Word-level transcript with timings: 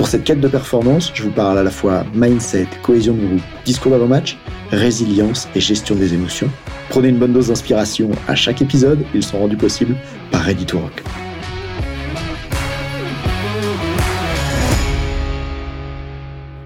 Pour 0.00 0.08
cette 0.08 0.24
quête 0.24 0.40
de 0.40 0.48
performance, 0.48 1.12
je 1.12 1.24
vous 1.24 1.30
parle 1.30 1.58
à 1.58 1.62
la 1.62 1.70
fois 1.70 2.06
mindset, 2.14 2.66
cohésion 2.82 3.12
de 3.12 3.26
groupe, 3.26 3.42
discours 3.66 3.92
d'avant-match, 3.92 4.38
résilience 4.70 5.46
et 5.54 5.60
gestion 5.60 5.94
des 5.94 6.14
émotions. 6.14 6.48
Prenez 6.88 7.08
une 7.08 7.18
bonne 7.18 7.34
dose 7.34 7.48
d'inspiration 7.48 8.08
à 8.26 8.34
chaque 8.34 8.62
épisode, 8.62 9.04
ils 9.12 9.22
sont 9.22 9.38
rendus 9.38 9.58
possibles 9.58 9.94
par 10.30 10.40
Ready 10.40 10.64
to 10.64 10.78
Rock. 10.78 11.02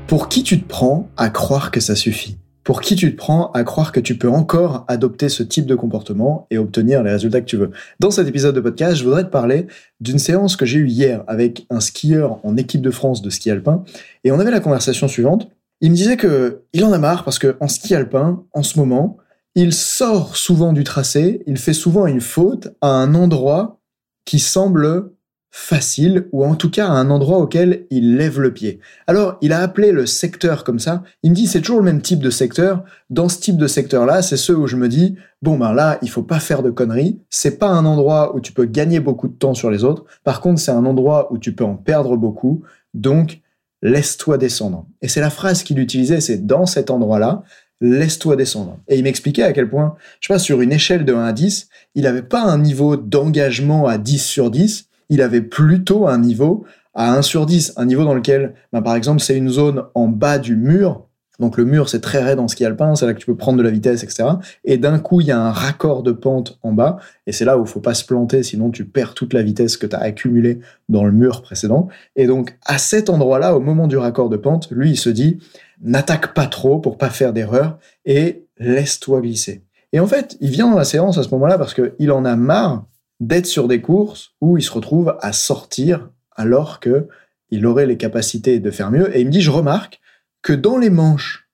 Pour 0.06 0.28
qui 0.28 0.44
tu 0.44 0.60
te 0.60 0.68
prends 0.68 1.10
à 1.16 1.28
croire 1.28 1.72
que 1.72 1.80
ça 1.80 1.96
suffit? 1.96 2.36
Pour 2.64 2.80
qui 2.80 2.96
tu 2.96 3.12
te 3.12 3.16
prends 3.16 3.52
à 3.52 3.62
croire 3.62 3.92
que 3.92 4.00
tu 4.00 4.16
peux 4.16 4.28
encore 4.28 4.84
adopter 4.88 5.28
ce 5.28 5.42
type 5.42 5.66
de 5.66 5.74
comportement 5.74 6.46
et 6.50 6.58
obtenir 6.58 7.02
les 7.02 7.10
résultats 7.10 7.40
que 7.40 7.46
tu 7.46 7.58
veux. 7.58 7.70
Dans 8.00 8.10
cet 8.10 8.26
épisode 8.26 8.54
de 8.54 8.60
podcast, 8.60 8.96
je 8.96 9.04
voudrais 9.04 9.24
te 9.24 9.28
parler 9.28 9.66
d'une 10.00 10.18
séance 10.18 10.56
que 10.56 10.64
j'ai 10.64 10.78
eue 10.78 10.88
hier 10.88 11.22
avec 11.26 11.66
un 11.70 11.80
skieur 11.80 12.40
en 12.42 12.56
équipe 12.56 12.80
de 12.80 12.90
France 12.90 13.22
de 13.22 13.30
ski 13.30 13.50
alpin 13.50 13.84
et 14.24 14.32
on 14.32 14.40
avait 14.40 14.50
la 14.50 14.60
conversation 14.60 15.06
suivante. 15.06 15.48
Il 15.82 15.90
me 15.90 15.96
disait 15.96 16.16
que 16.16 16.62
il 16.72 16.84
en 16.84 16.92
a 16.92 16.98
marre 16.98 17.24
parce 17.24 17.38
que 17.38 17.56
en 17.60 17.68
ski 17.68 17.94
alpin, 17.94 18.42
en 18.52 18.62
ce 18.62 18.78
moment, 18.78 19.18
il 19.54 19.72
sort 19.72 20.36
souvent 20.36 20.72
du 20.72 20.82
tracé, 20.82 21.42
il 21.46 21.58
fait 21.58 21.74
souvent 21.74 22.06
une 22.06 22.22
faute 22.22 22.68
à 22.80 22.88
un 22.88 23.14
endroit 23.14 23.80
qui 24.24 24.38
semble 24.38 25.10
facile, 25.56 26.26
ou 26.32 26.44
en 26.44 26.56
tout 26.56 26.68
cas 26.68 26.88
à 26.88 26.90
un 26.90 27.10
endroit 27.10 27.38
auquel 27.38 27.86
il 27.88 28.16
lève 28.16 28.40
le 28.40 28.52
pied. 28.52 28.80
Alors, 29.06 29.38
il 29.40 29.52
a 29.52 29.60
appelé 29.60 29.92
le 29.92 30.04
secteur 30.04 30.64
comme 30.64 30.80
ça. 30.80 31.04
Il 31.22 31.30
me 31.30 31.36
dit, 31.36 31.46
c'est 31.46 31.60
toujours 31.60 31.78
le 31.78 31.84
même 31.84 32.02
type 32.02 32.18
de 32.18 32.28
secteur. 32.28 32.82
Dans 33.08 33.28
ce 33.28 33.38
type 33.38 33.56
de 33.56 33.68
secteur-là, 33.68 34.20
c'est 34.22 34.36
ceux 34.36 34.56
où 34.56 34.66
je 34.66 34.74
me 34.74 34.88
dis, 34.88 35.14
bon, 35.42 35.56
ben 35.56 35.72
là, 35.72 35.98
il 36.02 36.10
faut 36.10 36.24
pas 36.24 36.40
faire 36.40 36.64
de 36.64 36.70
conneries. 36.70 37.20
C'est 37.30 37.56
pas 37.56 37.68
un 37.68 37.84
endroit 37.84 38.34
où 38.34 38.40
tu 38.40 38.52
peux 38.52 38.64
gagner 38.64 38.98
beaucoup 38.98 39.28
de 39.28 39.32
temps 39.32 39.54
sur 39.54 39.70
les 39.70 39.84
autres. 39.84 40.04
Par 40.24 40.40
contre, 40.40 40.60
c'est 40.60 40.72
un 40.72 40.84
endroit 40.84 41.32
où 41.32 41.38
tu 41.38 41.54
peux 41.54 41.64
en 41.64 41.76
perdre 41.76 42.16
beaucoup. 42.16 42.64
Donc, 42.92 43.40
laisse-toi 43.80 44.38
descendre. 44.38 44.88
Et 45.02 45.08
c'est 45.08 45.20
la 45.20 45.30
phrase 45.30 45.62
qu'il 45.62 45.78
utilisait, 45.78 46.20
c'est 46.20 46.44
dans 46.44 46.66
cet 46.66 46.90
endroit-là, 46.90 47.44
laisse-toi 47.80 48.34
descendre. 48.34 48.80
Et 48.88 48.96
il 48.96 49.04
m'expliquait 49.04 49.44
à 49.44 49.52
quel 49.52 49.70
point, 49.70 49.94
je 50.18 50.26
sais 50.26 50.34
pas, 50.34 50.40
sur 50.40 50.60
une 50.62 50.72
échelle 50.72 51.04
de 51.04 51.14
1 51.14 51.24
à 51.24 51.32
10, 51.32 51.68
il 51.94 52.02
n'avait 52.02 52.22
pas 52.22 52.42
un 52.42 52.58
niveau 52.58 52.96
d'engagement 52.96 53.86
à 53.86 53.98
10 53.98 54.18
sur 54.18 54.50
10, 54.50 54.88
il 55.08 55.22
avait 55.22 55.42
plutôt 55.42 56.06
un 56.06 56.18
niveau 56.18 56.64
à 56.94 57.14
1 57.16 57.22
sur 57.22 57.46
10, 57.46 57.74
un 57.76 57.86
niveau 57.86 58.04
dans 58.04 58.14
lequel, 58.14 58.54
bah, 58.72 58.82
par 58.82 58.94
exemple, 58.94 59.20
c'est 59.20 59.36
une 59.36 59.48
zone 59.48 59.84
en 59.94 60.08
bas 60.08 60.38
du 60.38 60.56
mur. 60.56 61.06
Donc 61.40 61.56
le 61.56 61.64
mur, 61.64 61.88
c'est 61.88 62.00
très 62.00 62.22
raide 62.22 62.38
en 62.38 62.46
ski 62.46 62.64
alpin, 62.64 62.94
c'est 62.94 63.06
là 63.06 63.14
que 63.14 63.18
tu 63.18 63.26
peux 63.26 63.36
prendre 63.36 63.58
de 63.58 63.64
la 63.64 63.70
vitesse, 63.70 64.04
etc. 64.04 64.24
Et 64.62 64.78
d'un 64.78 65.00
coup, 65.00 65.20
il 65.20 65.26
y 65.26 65.32
a 65.32 65.40
un 65.40 65.50
raccord 65.50 66.04
de 66.04 66.12
pente 66.12 66.60
en 66.62 66.72
bas, 66.72 66.98
et 67.26 67.32
c'est 67.32 67.44
là 67.44 67.58
où 67.58 67.62
il 67.62 67.66
faut 67.66 67.80
pas 67.80 67.94
se 67.94 68.04
planter, 68.04 68.44
sinon 68.44 68.70
tu 68.70 68.84
perds 68.84 69.14
toute 69.14 69.32
la 69.32 69.42
vitesse 69.42 69.76
que 69.76 69.86
tu 69.86 69.96
as 69.96 70.00
accumulée 70.00 70.60
dans 70.88 71.04
le 71.04 71.10
mur 71.10 71.42
précédent. 71.42 71.88
Et 72.14 72.28
donc, 72.28 72.56
à 72.64 72.78
cet 72.78 73.10
endroit-là, 73.10 73.56
au 73.56 73.60
moment 73.60 73.88
du 73.88 73.96
raccord 73.96 74.28
de 74.28 74.36
pente, 74.36 74.70
lui, 74.70 74.90
il 74.90 74.96
se 74.96 75.10
dit, 75.10 75.38
n'attaque 75.82 76.34
pas 76.34 76.46
trop 76.46 76.78
pour 76.78 76.98
pas 76.98 77.10
faire 77.10 77.32
d'erreur, 77.32 77.78
et 78.04 78.46
laisse-toi 78.58 79.20
glisser. 79.20 79.64
Et 79.92 80.00
en 80.00 80.06
fait, 80.06 80.36
il 80.40 80.50
vient 80.50 80.68
dans 80.68 80.76
la 80.76 80.84
séance 80.84 81.18
à 81.18 81.22
ce 81.22 81.28
moment-là 81.30 81.56
parce 81.58 81.74
qu'il 81.74 82.10
en 82.10 82.24
a 82.24 82.34
marre 82.36 82.84
d'être 83.26 83.46
sur 83.46 83.68
des 83.68 83.80
courses 83.80 84.32
où 84.40 84.58
il 84.58 84.62
se 84.62 84.70
retrouve 84.70 85.16
à 85.20 85.32
sortir 85.32 86.10
alors 86.36 86.80
que 86.80 87.08
il 87.50 87.66
aurait 87.66 87.86
les 87.86 87.96
capacités 87.96 88.58
de 88.58 88.70
faire 88.70 88.90
mieux. 88.90 89.14
Et 89.16 89.20
il 89.20 89.26
me 89.26 89.30
dit, 89.30 89.40
je 89.40 89.50
remarque 89.50 90.00
que 90.42 90.52
dans 90.52 90.76
les 90.76 90.90
manches 90.90 91.48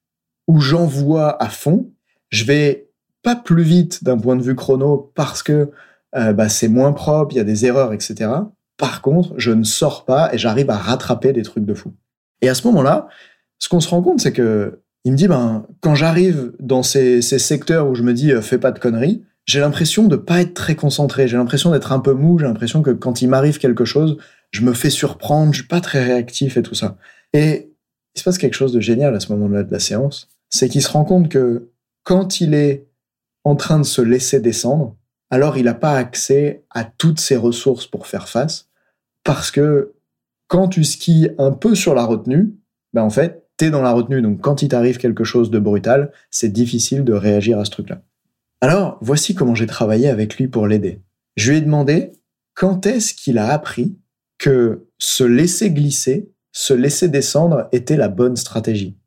où 0.46 0.60
j'envoie 0.60 1.40
à 1.42 1.48
fond, 1.48 1.90
je 2.30 2.44
vais 2.44 2.88
pas 3.22 3.36
plus 3.36 3.62
vite 3.62 4.02
d'un 4.02 4.16
point 4.18 4.36
de 4.36 4.42
vue 4.42 4.54
chrono 4.54 5.12
parce 5.14 5.42
que 5.42 5.70
euh, 6.16 6.32
bah, 6.32 6.48
c'est 6.48 6.68
moins 6.68 6.92
propre, 6.92 7.34
il 7.34 7.38
y 7.38 7.40
a 7.40 7.44
des 7.44 7.66
erreurs, 7.66 7.92
etc. 7.92 8.30
Par 8.76 9.02
contre, 9.02 9.34
je 9.36 9.52
ne 9.52 9.62
sors 9.62 10.04
pas 10.04 10.32
et 10.32 10.38
j'arrive 10.38 10.70
à 10.70 10.76
rattraper 10.76 11.32
des 11.32 11.42
trucs 11.42 11.66
de 11.66 11.74
fou. 11.74 11.92
Et 12.40 12.48
à 12.48 12.54
ce 12.54 12.66
moment-là, 12.68 13.08
ce 13.58 13.68
qu'on 13.68 13.80
se 13.80 13.88
rend 13.90 14.02
compte, 14.02 14.20
c'est 14.20 14.32
que 14.32 14.80
il 15.04 15.12
me 15.12 15.16
dit, 15.16 15.28
ben, 15.28 15.66
quand 15.80 15.94
j'arrive 15.94 16.52
dans 16.60 16.82
ces, 16.82 17.22
ces 17.22 17.38
secteurs 17.38 17.88
où 17.88 17.94
je 17.94 18.02
me 18.02 18.12
dis, 18.12 18.32
euh, 18.32 18.42
fais 18.42 18.58
pas 18.58 18.70
de 18.70 18.78
conneries, 18.78 19.22
j'ai 19.50 19.58
l'impression 19.58 20.06
de 20.06 20.14
pas 20.14 20.40
être 20.40 20.54
très 20.54 20.76
concentré, 20.76 21.26
j'ai 21.26 21.36
l'impression 21.36 21.72
d'être 21.72 21.90
un 21.90 21.98
peu 21.98 22.12
mou, 22.12 22.38
j'ai 22.38 22.46
l'impression 22.46 22.82
que 22.82 22.92
quand 22.92 23.20
il 23.20 23.28
m'arrive 23.28 23.58
quelque 23.58 23.84
chose, 23.84 24.16
je 24.52 24.62
me 24.62 24.72
fais 24.72 24.90
surprendre, 24.90 25.52
je 25.52 25.58
suis 25.58 25.68
pas 25.68 25.80
très 25.80 26.04
réactif 26.04 26.56
et 26.56 26.62
tout 26.62 26.76
ça. 26.76 26.96
Et 27.32 27.72
il 28.14 28.18
se 28.20 28.24
passe 28.24 28.38
quelque 28.38 28.54
chose 28.54 28.72
de 28.72 28.78
génial 28.78 29.12
à 29.12 29.18
ce 29.18 29.32
moment-là 29.32 29.64
de 29.64 29.72
la 29.72 29.80
séance, 29.80 30.28
c'est 30.50 30.68
qu'il 30.68 30.82
se 30.82 30.90
rend 30.90 31.04
compte 31.04 31.28
que 31.28 31.70
quand 32.04 32.40
il 32.40 32.54
est 32.54 32.86
en 33.42 33.56
train 33.56 33.80
de 33.80 33.84
se 33.84 34.00
laisser 34.00 34.38
descendre, 34.38 34.96
alors 35.30 35.56
il 35.56 35.64
n'a 35.64 35.74
pas 35.74 35.96
accès 35.96 36.62
à 36.70 36.84
toutes 36.84 37.18
ses 37.18 37.36
ressources 37.36 37.86
pour 37.86 38.06
faire 38.06 38.28
face, 38.28 38.68
parce 39.24 39.50
que 39.50 39.94
quand 40.46 40.68
tu 40.68 40.84
skis 40.84 41.30
un 41.38 41.50
peu 41.50 41.74
sur 41.74 41.96
la 41.96 42.04
retenue, 42.04 42.54
ben 42.92 43.02
en 43.02 43.10
fait, 43.10 43.48
t'es 43.56 43.70
dans 43.70 43.82
la 43.82 43.92
retenue, 43.92 44.22
donc 44.22 44.40
quand 44.40 44.62
il 44.62 44.68
t'arrive 44.68 44.98
quelque 44.98 45.24
chose 45.24 45.50
de 45.50 45.58
brutal, 45.58 46.12
c'est 46.30 46.52
difficile 46.52 47.02
de 47.02 47.14
réagir 47.14 47.58
à 47.58 47.64
ce 47.64 47.70
truc-là. 47.70 48.02
Alors, 48.62 48.98
voici 49.00 49.34
comment 49.34 49.54
j'ai 49.54 49.66
travaillé 49.66 50.08
avec 50.08 50.36
lui 50.36 50.46
pour 50.46 50.66
l'aider. 50.66 51.00
Je 51.36 51.50
lui 51.50 51.58
ai 51.58 51.60
demandé 51.62 52.12
quand 52.54 52.84
est-ce 52.84 53.14
qu'il 53.14 53.38
a 53.38 53.52
appris 53.52 53.96
que 54.36 54.86
se 54.98 55.24
laisser 55.24 55.70
glisser, 55.70 56.30
se 56.52 56.74
laisser 56.74 57.08
descendre 57.08 57.68
était 57.72 57.96
la 57.96 58.08
bonne 58.08 58.36
stratégie. 58.36 58.98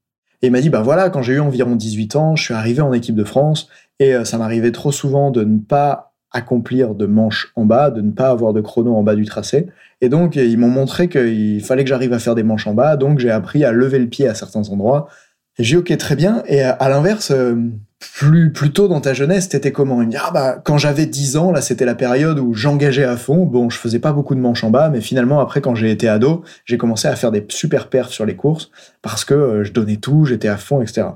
Et 0.42 0.48
il 0.48 0.52
m'a 0.52 0.60
dit, 0.60 0.72
bah 0.72 0.82
voilà, 0.82 1.12
quand 1.12 1.22
j'ai 1.22 1.34
eu 1.34 1.40
environ 1.40 1.76
18 1.76 2.16
ans, 2.16 2.36
je 2.36 2.44
suis 2.44 2.54
arrivé 2.56 2.82
en 2.82 2.94
équipe 2.94 3.16
de 3.16 3.24
France 3.24 3.68
et 4.00 4.16
euh, 4.16 4.26
ça 4.26 4.40
m'arrivait 4.40 4.72
trop 4.72 4.92
souvent 4.92 5.30
de 5.30 5.44
ne 5.44 5.60
pas 5.60 6.16
accomplir 6.32 6.96
de 6.96 7.06
manches 7.06 7.52
en 7.56 7.66
bas, 7.66 7.92
de 7.92 8.02
ne 8.02 8.12
pas 8.12 8.30
avoir 8.30 8.54
de 8.54 8.62
chrono 8.62 8.96
en 8.96 9.04
bas 9.04 9.14
du 9.14 9.26
tracé. 9.26 9.68
Et 10.02 10.10
donc, 10.10 10.36
ils 10.36 10.58
m'ont 10.58 10.68
montré 10.68 11.08
qu'il 11.10 11.64
fallait 11.64 11.84
que 11.84 11.90
j'arrive 11.90 12.14
à 12.14 12.20
faire 12.20 12.34
des 12.34 12.42
manches 12.42 12.66
en 12.66 12.74
bas, 12.74 12.98
donc 12.98 13.20
j'ai 13.20 13.30
appris 13.30 13.64
à 13.64 13.72
lever 13.72 14.00
le 14.00 14.08
pied 14.08 14.28
à 14.28 14.34
certains 14.34 14.68
endroits. 14.70 15.08
Et 15.60 15.64
j'ai 15.64 15.76
dit, 15.76 15.80
ok, 15.80 15.98
très 15.98 16.16
bien. 16.16 16.42
Et 16.48 16.62
à 16.62 16.90
l'inverse, 16.90 17.30
euh, 17.30 17.56
plus, 18.14 18.52
plus 18.52 18.72
tôt 18.72 18.88
dans 18.88 19.02
ta 19.02 19.14
jeunesse, 19.14 19.50
t'étais 19.50 19.72
comment? 19.72 20.02
Il 20.02 20.08
me 20.08 20.12
dit, 20.12 20.18
ah 20.20 20.32
bah, 20.32 20.62
quand 20.64 20.78
j'avais 20.78 21.06
10 21.06 21.38
ans, 21.38 21.52
là, 21.52 21.62
c'était 21.62 21.86
la 21.86 21.96
période 21.96 22.40
où 22.40 22.54
j'engageais 22.54 23.04
à 23.04 23.18
fond. 23.18 23.46
Bon, 23.46 23.70
je 23.70 23.78
faisais 23.78 24.00
pas 24.00 24.12
beaucoup 24.12 24.36
de 24.36 24.40
manches 24.40 24.64
en 24.64 24.70
bas, 24.70 24.90
mais 24.90 25.02
finalement, 25.02 25.40
après, 25.40 25.62
quand 25.62 25.76
j'ai 25.76 25.92
été 25.92 26.08
ado, 26.08 26.44
j'ai 26.66 26.78
commencé 26.78 27.08
à 27.08 27.16
faire 27.16 27.32
des 27.32 27.46
super 27.50 27.88
perfs 27.88 28.12
sur 28.12 28.26
les 28.26 28.36
courses 28.36 28.72
parce 29.02 29.26
que 29.26 29.34
euh, 29.34 29.64
je 29.64 29.72
donnais 29.72 29.98
tout, 29.98 30.26
j'étais 30.26 30.48
à 30.48 30.58
fond, 30.58 30.82
etc. 30.82 31.08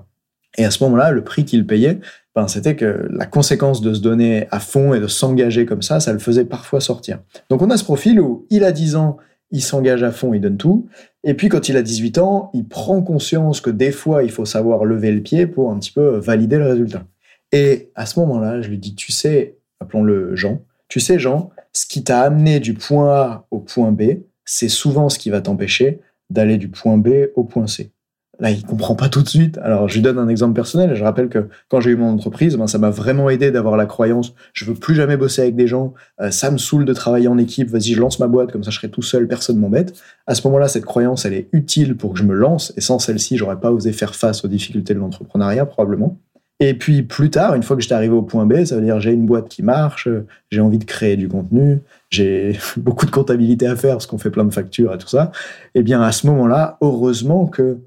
Et 0.58 0.66
à 0.66 0.72
ce 0.72 0.84
moment-là, 0.84 1.12
le 1.12 1.24
prix 1.24 1.46
qu'il 1.46 1.66
payait, 1.68 2.00
ben, 2.36 2.48
c'était 2.48 2.76
que 2.76 3.08
la 3.12 3.26
conséquence 3.26 3.82
de 3.82 3.94
se 3.94 4.00
donner 4.00 4.48
à 4.52 4.60
fond 4.60 4.94
et 4.94 5.00
de 5.00 5.08
s'engager 5.08 5.66
comme 5.66 5.82
ça, 5.82 6.00
ça 6.00 6.14
le 6.14 6.20
faisait 6.20 6.46
parfois 6.46 6.80
sortir. 6.82 7.20
Donc 7.50 7.62
on 7.62 7.70
a 7.70 7.78
ce 7.78 7.84
profil 7.84 8.20
où 8.20 8.46
il 8.50 8.64
a 8.64 8.72
10 8.72 8.96
ans, 8.96 9.18
il 9.52 9.62
s'engage 9.62 10.04
à 10.04 10.12
fond, 10.12 10.34
il 10.34 10.42
donne 10.42 10.58
tout. 10.58 10.88
Et 11.24 11.34
puis 11.34 11.50
quand 11.50 11.70
il 11.70 11.78
a 11.78 11.82
18 11.82 12.18
ans, 12.18 12.52
il 12.54 12.68
prend 12.68 13.02
conscience 13.02 13.62
que 13.62 13.70
des 13.70 13.92
fois, 13.92 14.24
il 14.24 14.32
faut 14.32 14.46
savoir 14.46 14.86
lever 14.86 15.12
le 15.12 15.22
pied 15.22 15.48
pour 15.48 15.72
un 15.72 15.80
petit 15.80 15.92
peu 15.92 16.18
valider 16.18 16.58
le 16.58 16.68
résultat. 16.68 17.06
Et 17.52 17.92
à 17.96 18.06
ce 18.06 18.20
moment-là, 18.20 18.62
je 18.62 18.70
lui 18.70 18.78
dis, 18.78 18.96
tu 18.96 19.12
sais, 19.12 19.58
appelons-le 19.80 20.36
Jean, 20.36 20.62
tu 20.90 21.00
sais 21.00 21.20
Jean, 21.20 21.50
ce 21.72 21.86
qui 21.86 22.04
t'a 22.04 22.22
amené 22.22 22.60
du 22.60 22.74
point 22.74 23.14
A 23.14 23.48
au 23.52 23.60
point 23.60 23.92
B, 23.92 24.20
c'est 24.46 24.70
souvent 24.70 25.10
ce 25.10 25.20
qui 25.20 25.30
va 25.30 25.42
t'empêcher 25.42 26.00
d'aller 26.30 26.58
du 26.58 26.70
point 26.70 26.98
B 26.98 27.10
au 27.36 27.44
point 27.44 27.68
C. 27.68 27.92
Là, 28.40 28.52
il 28.52 28.64
comprend 28.64 28.96
pas 28.96 29.10
tout 29.10 29.24
de 29.24 29.28
suite. 29.28 29.58
Alors, 29.64 29.90
je 29.90 29.96
lui 29.96 30.02
donne 30.02 30.20
un 30.20 30.28
exemple 30.28 30.54
personnel. 30.54 30.96
Je 30.96 31.04
rappelle 31.04 31.28
que 31.28 31.48
quand 31.70 31.82
j'ai 31.82 31.92
eu 31.92 31.96
mon 31.96 32.10
entreprise, 32.10 32.56
ben, 32.56 32.68
ça 32.68 32.78
m'a 32.78 32.92
vraiment 32.92 33.30
aidé 33.30 33.50
d'avoir 33.50 33.78
la 33.78 33.88
croyance. 33.88 34.34
Je 34.54 34.66
veux 34.66 34.76
plus 34.76 34.94
jamais 34.94 35.18
bosser 35.18 35.42
avec 35.42 35.56
des 35.56 35.66
gens. 35.66 35.96
Euh, 36.22 36.30
ça 36.30 36.52
me 36.52 36.58
saoule 36.58 36.86
de 36.86 36.94
travailler 36.94 37.28
en 37.28 37.38
équipe. 37.40 37.70
Vas-y, 37.70 37.94
je 37.94 38.00
lance 38.00 38.20
ma 38.20 38.28
boîte. 38.28 38.52
Comme 38.52 38.64
ça, 38.64 38.70
je 38.70 38.78
serai 38.78 38.90
tout 38.90 39.02
seul. 39.02 39.28
Personne 39.28 39.58
m'embête. 39.58 40.00
À 40.28 40.36
ce 40.36 40.46
moment-là, 40.48 40.68
cette 40.68 40.86
croyance, 40.86 41.26
elle 41.26 41.34
est 41.34 41.50
utile 41.52 41.98
pour 41.98 42.14
que 42.14 42.20
je 42.20 42.24
me 42.24 42.36
lance. 42.36 42.74
Et 42.78 42.82
sans 42.82 43.00
celle-ci, 43.00 43.38
j'aurais 43.38 43.60
pas 43.60 43.72
osé 43.72 43.92
faire 43.92 44.14
face 44.14 44.46
aux 44.46 44.48
difficultés 44.48 44.94
de 44.94 45.00
l'entrepreneuriat, 45.00 45.66
probablement. 45.66 46.20
Et 46.60 46.74
puis, 46.74 47.04
plus 47.04 47.30
tard, 47.30 47.54
une 47.54 47.62
fois 47.62 47.76
que 47.76 47.84
j'étais 47.84 47.96
arrivé 47.96 48.14
au 48.14 48.24
point 48.24 48.46
B, 48.46 48.66
ça 48.66 48.76
veut 48.76 48.82
dire 48.82 49.00
j'ai 49.00 49.12
une 49.12 49.28
boîte 49.28 49.48
qui 49.48 49.62
marche, 49.62 50.10
j'ai 50.50 50.60
envie 50.60 50.80
de 50.80 50.86
créer 50.86 51.16
du 51.16 51.28
contenu, 51.28 51.82
j'ai 52.10 52.58
beaucoup 52.78 53.06
de 53.06 53.12
comptabilité 53.12 53.68
à 53.68 53.76
faire 53.76 53.94
parce 53.94 54.08
qu'on 54.08 54.18
fait 54.18 54.32
plein 54.32 54.46
de 54.46 54.54
factures 54.54 54.94
et 54.94 54.98
tout 54.98 55.08
ça. 55.08 55.32
Eh 55.76 55.84
bien, 55.84 56.02
à 56.02 56.12
ce 56.12 56.26
moment-là, 56.28 56.78
heureusement 56.82 57.46
que 57.46 57.78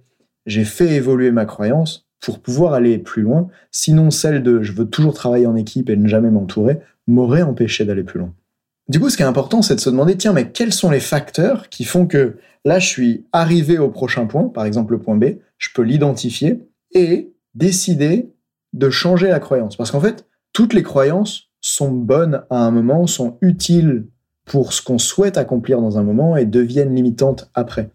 j'ai 0.50 0.64
fait 0.64 0.94
évoluer 0.94 1.31
ma 1.31 1.47
croyance 1.47 2.06
pour 2.20 2.41
pouvoir 2.41 2.75
aller 2.75 2.99
plus 2.99 3.23
loin. 3.23 3.49
Sinon, 3.70 4.11
celle 4.11 4.43
de 4.43 4.62
je 4.62 4.73
veux 4.73 4.87
toujours 4.87 5.14
travailler 5.14 5.47
en 5.47 5.56
équipe 5.56 5.88
et 5.88 5.97
ne 5.97 6.08
jamais 6.08 6.31
m'entourer 6.31 6.81
m'aurait 7.06 7.43
empêché 7.43 7.85
d'aller 7.85 8.05
plus 8.05 8.19
loin. 8.19 8.35
Du 8.88 8.99
coup, 8.99 9.08
ce 9.08 9.17
qui 9.17 9.23
est 9.23 9.26
important, 9.26 9.62
c'est 9.62 9.76
de 9.76 9.81
se 9.81 9.91
demander, 9.91 10.17
tiens, 10.17 10.32
mais 10.32 10.50
quels 10.50 10.73
sont 10.73 10.91
les 10.91 11.00
facteurs 11.00 11.69
qui 11.69 11.85
font 11.85 12.06
que 12.06 12.37
là, 12.64 12.79
je 12.81 12.87
suis 12.88 13.26
arrivé 13.32 13.79
au 13.79 13.88
prochain 13.88 14.26
point, 14.26 14.49
par 14.49 14.64
exemple 14.64 14.93
le 14.93 14.99
point 14.99 15.17
B, 15.17 15.37
je 15.58 15.69
peux 15.73 15.82
l'identifier 15.82 16.61
et 16.93 17.32
décider 17.55 18.32
de 18.73 18.91
changer 18.91 19.29
la 19.29 19.38
croyance. 19.38 19.76
Parce 19.76 19.93
qu'en 19.93 20.00
fait, 20.00 20.26
toutes 20.52 20.75
les 20.75 20.82
croyances 20.82 21.50
sont 21.61 21.93
bonnes 21.93 22.43
à 22.50 22.64
un 22.64 22.70
moment, 22.73 23.06
sont 23.06 23.38
utiles 23.41 24.06
pour 24.44 24.73
ce 24.73 24.82
qu'on 24.82 24.99
souhaite 24.99 25.38
accomplir 25.38 25.81
dans 25.81 25.99
un 25.99 26.02
moment 26.02 26.37
et 26.37 26.44
deviennent 26.44 26.94
limitantes 26.94 27.49
après. 27.55 27.91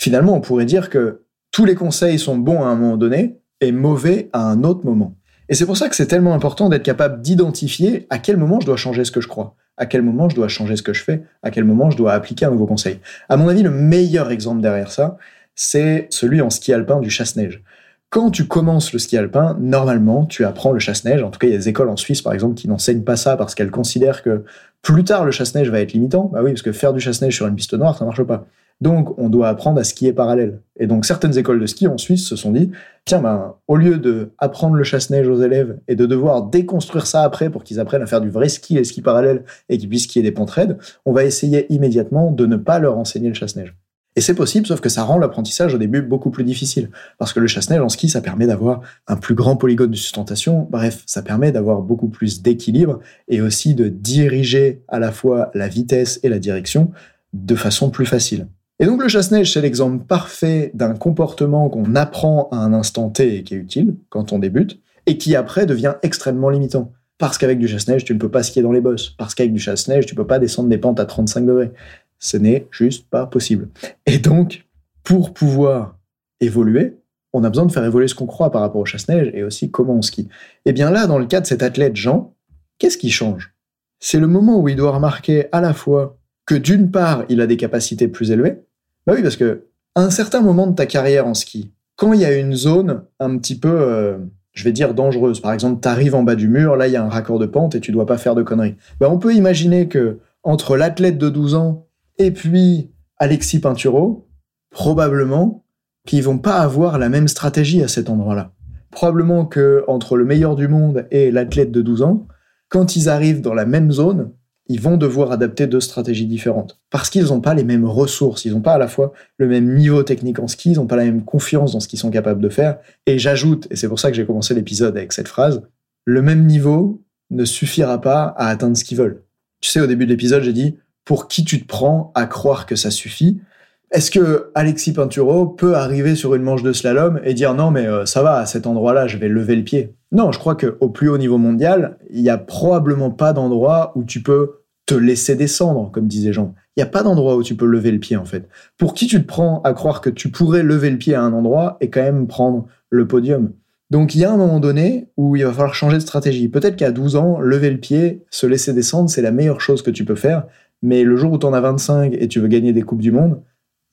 Finalement, 0.00 0.34
on 0.34 0.40
pourrait 0.40 0.64
dire 0.64 0.90
que 0.90 1.22
tous 1.58 1.64
les 1.64 1.74
conseils 1.74 2.20
sont 2.20 2.38
bons 2.38 2.62
à 2.62 2.66
un 2.68 2.76
moment 2.76 2.96
donné 2.96 3.40
et 3.60 3.72
mauvais 3.72 4.30
à 4.32 4.48
un 4.48 4.62
autre 4.62 4.84
moment. 4.84 5.16
Et 5.48 5.54
c'est 5.54 5.66
pour 5.66 5.76
ça 5.76 5.88
que 5.88 5.96
c'est 5.96 6.06
tellement 6.06 6.32
important 6.32 6.68
d'être 6.68 6.84
capable 6.84 7.20
d'identifier 7.20 8.06
à 8.10 8.20
quel 8.20 8.36
moment 8.36 8.60
je 8.60 8.66
dois 8.66 8.76
changer 8.76 9.04
ce 9.04 9.10
que 9.10 9.20
je 9.20 9.26
crois, 9.26 9.56
à 9.76 9.86
quel 9.86 10.02
moment 10.02 10.28
je 10.28 10.36
dois 10.36 10.46
changer 10.46 10.76
ce 10.76 10.84
que 10.84 10.92
je 10.92 11.02
fais, 11.02 11.24
à 11.42 11.50
quel 11.50 11.64
moment 11.64 11.90
je 11.90 11.96
dois 11.96 12.12
appliquer 12.12 12.44
un 12.44 12.52
nouveau 12.52 12.66
conseil. 12.66 13.00
À 13.28 13.36
mon 13.36 13.48
avis, 13.48 13.64
le 13.64 13.70
meilleur 13.70 14.30
exemple 14.30 14.60
derrière 14.60 14.92
ça, 14.92 15.16
c'est 15.56 16.06
celui 16.10 16.40
en 16.42 16.48
ski 16.48 16.72
alpin 16.72 17.00
du 17.00 17.10
chasse-neige. 17.10 17.64
Quand 18.08 18.30
tu 18.30 18.46
commences 18.46 18.92
le 18.92 19.00
ski 19.00 19.16
alpin, 19.16 19.56
normalement, 19.58 20.26
tu 20.26 20.44
apprends 20.44 20.70
le 20.70 20.78
chasse-neige. 20.78 21.24
En 21.24 21.30
tout 21.30 21.40
cas, 21.40 21.48
il 21.48 21.50
y 21.50 21.56
a 21.56 21.58
des 21.58 21.68
écoles 21.68 21.88
en 21.88 21.96
Suisse, 21.96 22.22
par 22.22 22.34
exemple, 22.34 22.54
qui 22.54 22.68
n'enseignent 22.68 23.02
pas 23.02 23.16
ça 23.16 23.36
parce 23.36 23.56
qu'elles 23.56 23.72
considèrent 23.72 24.22
que 24.22 24.44
plus 24.80 25.02
tard, 25.02 25.24
le 25.24 25.32
chasse-neige 25.32 25.70
va 25.70 25.80
être 25.80 25.92
limitant. 25.92 26.30
Bah 26.32 26.38
oui, 26.40 26.52
parce 26.52 26.62
que 26.62 26.70
faire 26.70 26.92
du 26.92 27.00
chasse-neige 27.00 27.34
sur 27.34 27.48
une 27.48 27.56
piste 27.56 27.74
noire, 27.74 27.98
ça 27.98 28.04
marche 28.04 28.22
pas. 28.22 28.46
Donc, 28.80 29.18
on 29.18 29.28
doit 29.28 29.48
apprendre 29.48 29.80
à 29.80 29.84
skier 29.84 30.12
parallèle. 30.12 30.60
Et 30.78 30.86
donc, 30.86 31.04
certaines 31.04 31.36
écoles 31.36 31.60
de 31.60 31.66
ski 31.66 31.88
en 31.88 31.98
Suisse 31.98 32.24
se 32.26 32.36
sont 32.36 32.52
dit, 32.52 32.70
tiens, 33.04 33.20
ben, 33.20 33.56
au 33.66 33.74
lieu 33.74 33.98
de 33.98 34.30
apprendre 34.38 34.76
le 34.76 34.84
chasse-neige 34.84 35.28
aux 35.28 35.42
élèves 35.42 35.78
et 35.88 35.96
de 35.96 36.06
devoir 36.06 36.44
déconstruire 36.44 37.06
ça 37.06 37.22
après 37.22 37.50
pour 37.50 37.64
qu'ils 37.64 37.80
apprennent 37.80 38.02
à 38.02 38.06
faire 38.06 38.20
du 38.20 38.30
vrai 38.30 38.48
ski 38.48 38.78
et 38.78 38.84
ski 38.84 39.02
parallèle 39.02 39.44
et 39.68 39.78
qu'ils 39.78 39.88
puissent 39.88 40.04
skier 40.04 40.22
des 40.22 40.30
pentes 40.30 40.50
raides, 40.50 40.78
on 41.06 41.12
va 41.12 41.24
essayer 41.24 41.72
immédiatement 41.72 42.30
de 42.30 42.46
ne 42.46 42.56
pas 42.56 42.78
leur 42.78 42.98
enseigner 42.98 43.28
le 43.28 43.34
chasse-neige. 43.34 43.74
Et 44.14 44.20
c'est 44.20 44.34
possible, 44.34 44.66
sauf 44.66 44.80
que 44.80 44.88
ça 44.88 45.04
rend 45.04 45.18
l'apprentissage 45.18 45.74
au 45.74 45.78
début 45.78 46.02
beaucoup 46.02 46.30
plus 46.30 46.42
difficile. 46.42 46.90
Parce 47.18 47.32
que 47.32 47.38
le 47.38 47.46
chasse-neige 47.46 47.80
en 47.80 47.88
ski, 47.88 48.08
ça 48.08 48.20
permet 48.20 48.46
d'avoir 48.46 48.80
un 49.06 49.16
plus 49.16 49.34
grand 49.34 49.56
polygone 49.56 49.90
de 49.90 49.96
sustentation. 49.96 50.66
Bref, 50.70 51.02
ça 51.06 51.22
permet 51.22 51.52
d'avoir 51.52 51.82
beaucoup 51.82 52.08
plus 52.08 52.42
d'équilibre 52.42 52.98
et 53.28 53.40
aussi 53.40 53.74
de 53.76 53.88
diriger 53.88 54.82
à 54.88 54.98
la 54.98 55.12
fois 55.12 55.52
la 55.54 55.68
vitesse 55.68 56.18
et 56.22 56.28
la 56.28 56.40
direction 56.40 56.90
de 57.32 57.54
façon 57.54 57.90
plus 57.90 58.06
facile. 58.06 58.48
Et 58.80 58.86
donc 58.86 59.02
le 59.02 59.08
chasse-neige, 59.08 59.52
c'est 59.52 59.60
l'exemple 59.60 60.04
parfait 60.04 60.70
d'un 60.74 60.94
comportement 60.94 61.68
qu'on 61.68 61.96
apprend 61.96 62.48
à 62.52 62.58
un 62.58 62.72
instant 62.72 63.10
T 63.10 63.36
et 63.36 63.42
qui 63.42 63.54
est 63.54 63.58
utile 63.58 63.96
quand 64.08 64.32
on 64.32 64.38
débute, 64.38 64.80
et 65.06 65.18
qui 65.18 65.34
après 65.34 65.66
devient 65.66 65.94
extrêmement 66.02 66.50
limitant. 66.50 66.92
Parce 67.18 67.38
qu'avec 67.38 67.58
du 67.58 67.66
chasse-neige, 67.66 68.04
tu 68.04 68.14
ne 68.14 68.18
peux 68.18 68.30
pas 68.30 68.44
skier 68.44 68.62
dans 68.62 68.70
les 68.70 68.80
bosses. 68.80 69.10
Parce 69.18 69.34
qu'avec 69.34 69.52
du 69.52 69.58
chasse-neige, 69.58 70.06
tu 70.06 70.14
ne 70.14 70.16
peux 70.16 70.26
pas 70.26 70.38
descendre 70.38 70.68
des 70.68 70.78
pentes 70.78 71.00
à 71.00 71.06
35 71.06 71.44
degrés. 71.44 71.72
Ce 72.20 72.36
n'est 72.36 72.68
juste 72.70 73.08
pas 73.10 73.26
possible. 73.26 73.68
Et 74.06 74.18
donc, 74.18 74.66
pour 75.02 75.32
pouvoir 75.34 75.98
évoluer, 76.40 76.98
on 77.32 77.42
a 77.42 77.50
besoin 77.50 77.66
de 77.66 77.72
faire 77.72 77.84
évoluer 77.84 78.06
ce 78.06 78.14
qu'on 78.14 78.26
croit 78.26 78.52
par 78.52 78.60
rapport 78.60 78.80
au 78.80 78.84
chasse-neige 78.84 79.30
et 79.34 79.42
aussi 79.42 79.70
comment 79.70 79.94
on 79.94 80.02
skie. 80.02 80.28
Et 80.64 80.72
bien 80.72 80.90
là, 80.90 81.08
dans 81.08 81.18
le 81.18 81.26
cas 81.26 81.40
de 81.40 81.46
cet 81.46 81.62
athlète 81.62 81.96
Jean, 81.96 82.34
qu'est-ce 82.78 82.98
qui 82.98 83.10
change? 83.10 83.54
C'est 83.98 84.20
le 84.20 84.28
moment 84.28 84.60
où 84.60 84.68
il 84.68 84.76
doit 84.76 84.92
remarquer 84.92 85.46
à 85.50 85.60
la 85.60 85.74
fois 85.74 86.16
que 86.46 86.54
d'une 86.54 86.90
part, 86.90 87.24
il 87.28 87.40
a 87.40 87.46
des 87.46 87.56
capacités 87.56 88.08
plus 88.08 88.30
élevées, 88.30 88.60
bah 89.08 89.14
oui, 89.16 89.22
parce 89.22 89.36
que 89.36 89.64
à 89.94 90.02
un 90.02 90.10
certain 90.10 90.42
moment 90.42 90.66
de 90.66 90.74
ta 90.74 90.84
carrière 90.84 91.26
en 91.26 91.32
ski, 91.32 91.72
quand 91.96 92.12
il 92.12 92.20
y 92.20 92.26
a 92.26 92.36
une 92.36 92.54
zone 92.54 93.04
un 93.18 93.38
petit 93.38 93.58
peu, 93.58 93.70
euh, 93.70 94.18
je 94.52 94.64
vais 94.64 94.72
dire, 94.72 94.92
dangereuse, 94.92 95.40
par 95.40 95.54
exemple, 95.54 95.80
tu 95.80 95.88
arrives 95.88 96.14
en 96.14 96.24
bas 96.24 96.34
du 96.34 96.46
mur, 96.46 96.76
là, 96.76 96.88
il 96.88 96.92
y 96.92 96.96
a 96.96 97.02
un 97.02 97.08
raccord 97.08 97.38
de 97.38 97.46
pente 97.46 97.74
et 97.74 97.80
tu 97.80 97.90
dois 97.90 98.04
pas 98.04 98.18
faire 98.18 98.34
de 98.34 98.42
conneries. 98.42 98.76
Bah, 99.00 99.08
on 99.10 99.18
peut 99.18 99.34
imaginer 99.34 99.88
que 99.88 100.18
entre 100.42 100.76
l'athlète 100.76 101.16
de 101.16 101.30
12 101.30 101.54
ans 101.54 101.86
et 102.18 102.32
puis 102.32 102.90
Alexis 103.16 103.60
Pinturo, 103.60 104.28
probablement 104.68 105.64
qu'ils 106.06 106.22
vont 106.22 106.38
pas 106.38 106.58
avoir 106.58 106.98
la 106.98 107.08
même 107.08 107.28
stratégie 107.28 107.82
à 107.82 107.88
cet 107.88 108.10
endroit-là. 108.10 108.52
Probablement 108.90 109.46
que 109.46 109.84
entre 109.88 110.18
le 110.18 110.26
meilleur 110.26 110.54
du 110.54 110.68
monde 110.68 111.06
et 111.10 111.30
l'athlète 111.30 111.72
de 111.72 111.80
12 111.80 112.02
ans, 112.02 112.26
quand 112.68 112.94
ils 112.94 113.08
arrivent 113.08 113.40
dans 113.40 113.54
la 113.54 113.64
même 113.64 113.90
zone, 113.90 114.32
ils 114.68 114.80
vont 114.80 114.96
devoir 114.96 115.32
adapter 115.32 115.66
deux 115.66 115.80
stratégies 115.80 116.26
différentes. 116.26 116.78
Parce 116.90 117.08
qu'ils 117.10 117.26
n'ont 117.26 117.40
pas 117.40 117.54
les 117.54 117.64
mêmes 117.64 117.86
ressources, 117.86 118.44
ils 118.44 118.52
n'ont 118.52 118.60
pas 118.60 118.74
à 118.74 118.78
la 118.78 118.88
fois 118.88 119.12
le 119.38 119.48
même 119.48 119.74
niveau 119.74 120.02
technique 120.02 120.38
en 120.38 120.46
ski, 120.46 120.72
ils 120.72 120.76
n'ont 120.76 120.86
pas 120.86 120.96
la 120.96 121.04
même 121.04 121.24
confiance 121.24 121.72
dans 121.72 121.80
ce 121.80 121.88
qu'ils 121.88 121.98
sont 121.98 122.10
capables 122.10 122.40
de 122.40 122.48
faire. 122.48 122.78
Et 123.06 123.18
j'ajoute, 123.18 123.66
et 123.70 123.76
c'est 123.76 123.88
pour 123.88 123.98
ça 123.98 124.10
que 124.10 124.16
j'ai 124.16 124.26
commencé 124.26 124.54
l'épisode 124.54 124.96
avec 124.96 125.12
cette 125.12 125.28
phrase, 125.28 125.62
le 126.04 126.22
même 126.22 126.46
niveau 126.46 127.02
ne 127.30 127.44
suffira 127.44 128.00
pas 128.00 128.34
à 128.36 128.48
atteindre 128.48 128.76
ce 128.76 128.84
qu'ils 128.84 128.98
veulent. 128.98 129.24
Tu 129.60 129.70
sais, 129.70 129.80
au 129.80 129.86
début 129.86 130.04
de 130.04 130.10
l'épisode, 130.10 130.42
j'ai 130.42 130.52
dit, 130.52 130.76
pour 131.04 131.28
qui 131.28 131.44
tu 131.44 131.60
te 131.60 131.66
prends 131.66 132.12
à 132.14 132.26
croire 132.26 132.66
que 132.66 132.76
ça 132.76 132.90
suffit 132.90 133.40
est-ce 133.90 134.10
que 134.10 134.50
Alexis 134.54 134.92
Pinturo 134.92 135.46
peut 135.46 135.74
arriver 135.74 136.14
sur 136.14 136.34
une 136.34 136.42
manche 136.42 136.62
de 136.62 136.72
slalom 136.72 137.20
et 137.24 137.32
dire 137.32 137.54
non 137.54 137.70
mais 137.70 137.86
euh, 137.86 138.04
ça 138.04 138.22
va 138.22 138.36
à 138.36 138.46
cet 138.46 138.66
endroit-là 138.66 139.06
je 139.06 139.16
vais 139.16 139.28
lever 139.28 139.56
le 139.56 139.64
pied? 139.64 139.94
Non, 140.12 140.30
je 140.30 140.38
crois 140.38 140.56
qu'au 140.56 140.88
plus 140.88 141.08
haut 141.08 141.18
niveau 141.18 141.38
mondial, 141.38 141.98
il 142.10 142.22
n'y 142.22 142.30
a 142.30 142.38
probablement 142.38 143.10
pas 143.10 143.32
d'endroit 143.32 143.92
où 143.94 144.04
tu 144.04 144.22
peux 144.22 144.62
te 144.86 144.94
laisser 144.94 145.36
descendre, 145.36 145.90
comme 145.90 146.06
disaient 146.06 146.32
Jean. 146.32 146.54
Il 146.76 146.80
n'y 146.80 146.82
a 146.82 146.90
pas 146.90 147.02
d'endroit 147.02 147.36
où 147.36 147.42
tu 147.42 147.54
peux 147.54 147.66
lever 147.66 147.90
le 147.90 147.98
pied 147.98 148.16
en 148.16 148.24
fait. 148.24 148.48
Pour 148.78 148.94
qui 148.94 149.06
tu 149.06 149.20
te 149.20 149.26
prends 149.26 149.62
à 149.62 149.72
croire 149.72 150.00
que 150.00 150.10
tu 150.10 150.30
pourrais 150.30 150.62
lever 150.62 150.90
le 150.90 150.98
pied 150.98 151.14
à 151.14 151.22
un 151.22 151.32
endroit 151.32 151.76
et 151.80 151.88
quand 151.88 152.02
même 152.02 152.26
prendre 152.26 152.66
le 152.90 153.06
podium? 153.06 153.52
Donc 153.90 154.14
il 154.14 154.20
y 154.20 154.24
a 154.24 154.30
un 154.30 154.36
moment 154.36 154.60
donné 154.60 155.08
où 155.16 155.34
il 155.36 155.44
va 155.44 155.52
falloir 155.52 155.74
changer 155.74 155.96
de 155.96 156.02
stratégie. 156.02 156.48
Peut-être 156.48 156.76
qu'à 156.76 156.90
12 156.90 157.16
ans, 157.16 157.40
lever 157.40 157.70
le 157.70 157.78
pied, 157.78 158.24
se 158.30 158.46
laisser 158.46 158.74
descendre, 158.74 159.08
c'est 159.08 159.22
la 159.22 159.30
meilleure 159.30 159.62
chose 159.62 159.80
que 159.80 159.90
tu 159.90 160.04
peux 160.04 160.14
faire. 160.14 160.44
Mais 160.82 161.04
le 161.04 161.16
jour 161.16 161.32
où 161.32 161.38
tu 161.38 161.46
en 161.46 161.54
as 161.54 161.60
25 161.60 162.14
et 162.18 162.28
tu 162.28 162.38
veux 162.38 162.48
gagner 162.48 162.72
des 162.72 162.82
Coupes 162.82 163.00
du 163.00 163.12
Monde, 163.12 163.40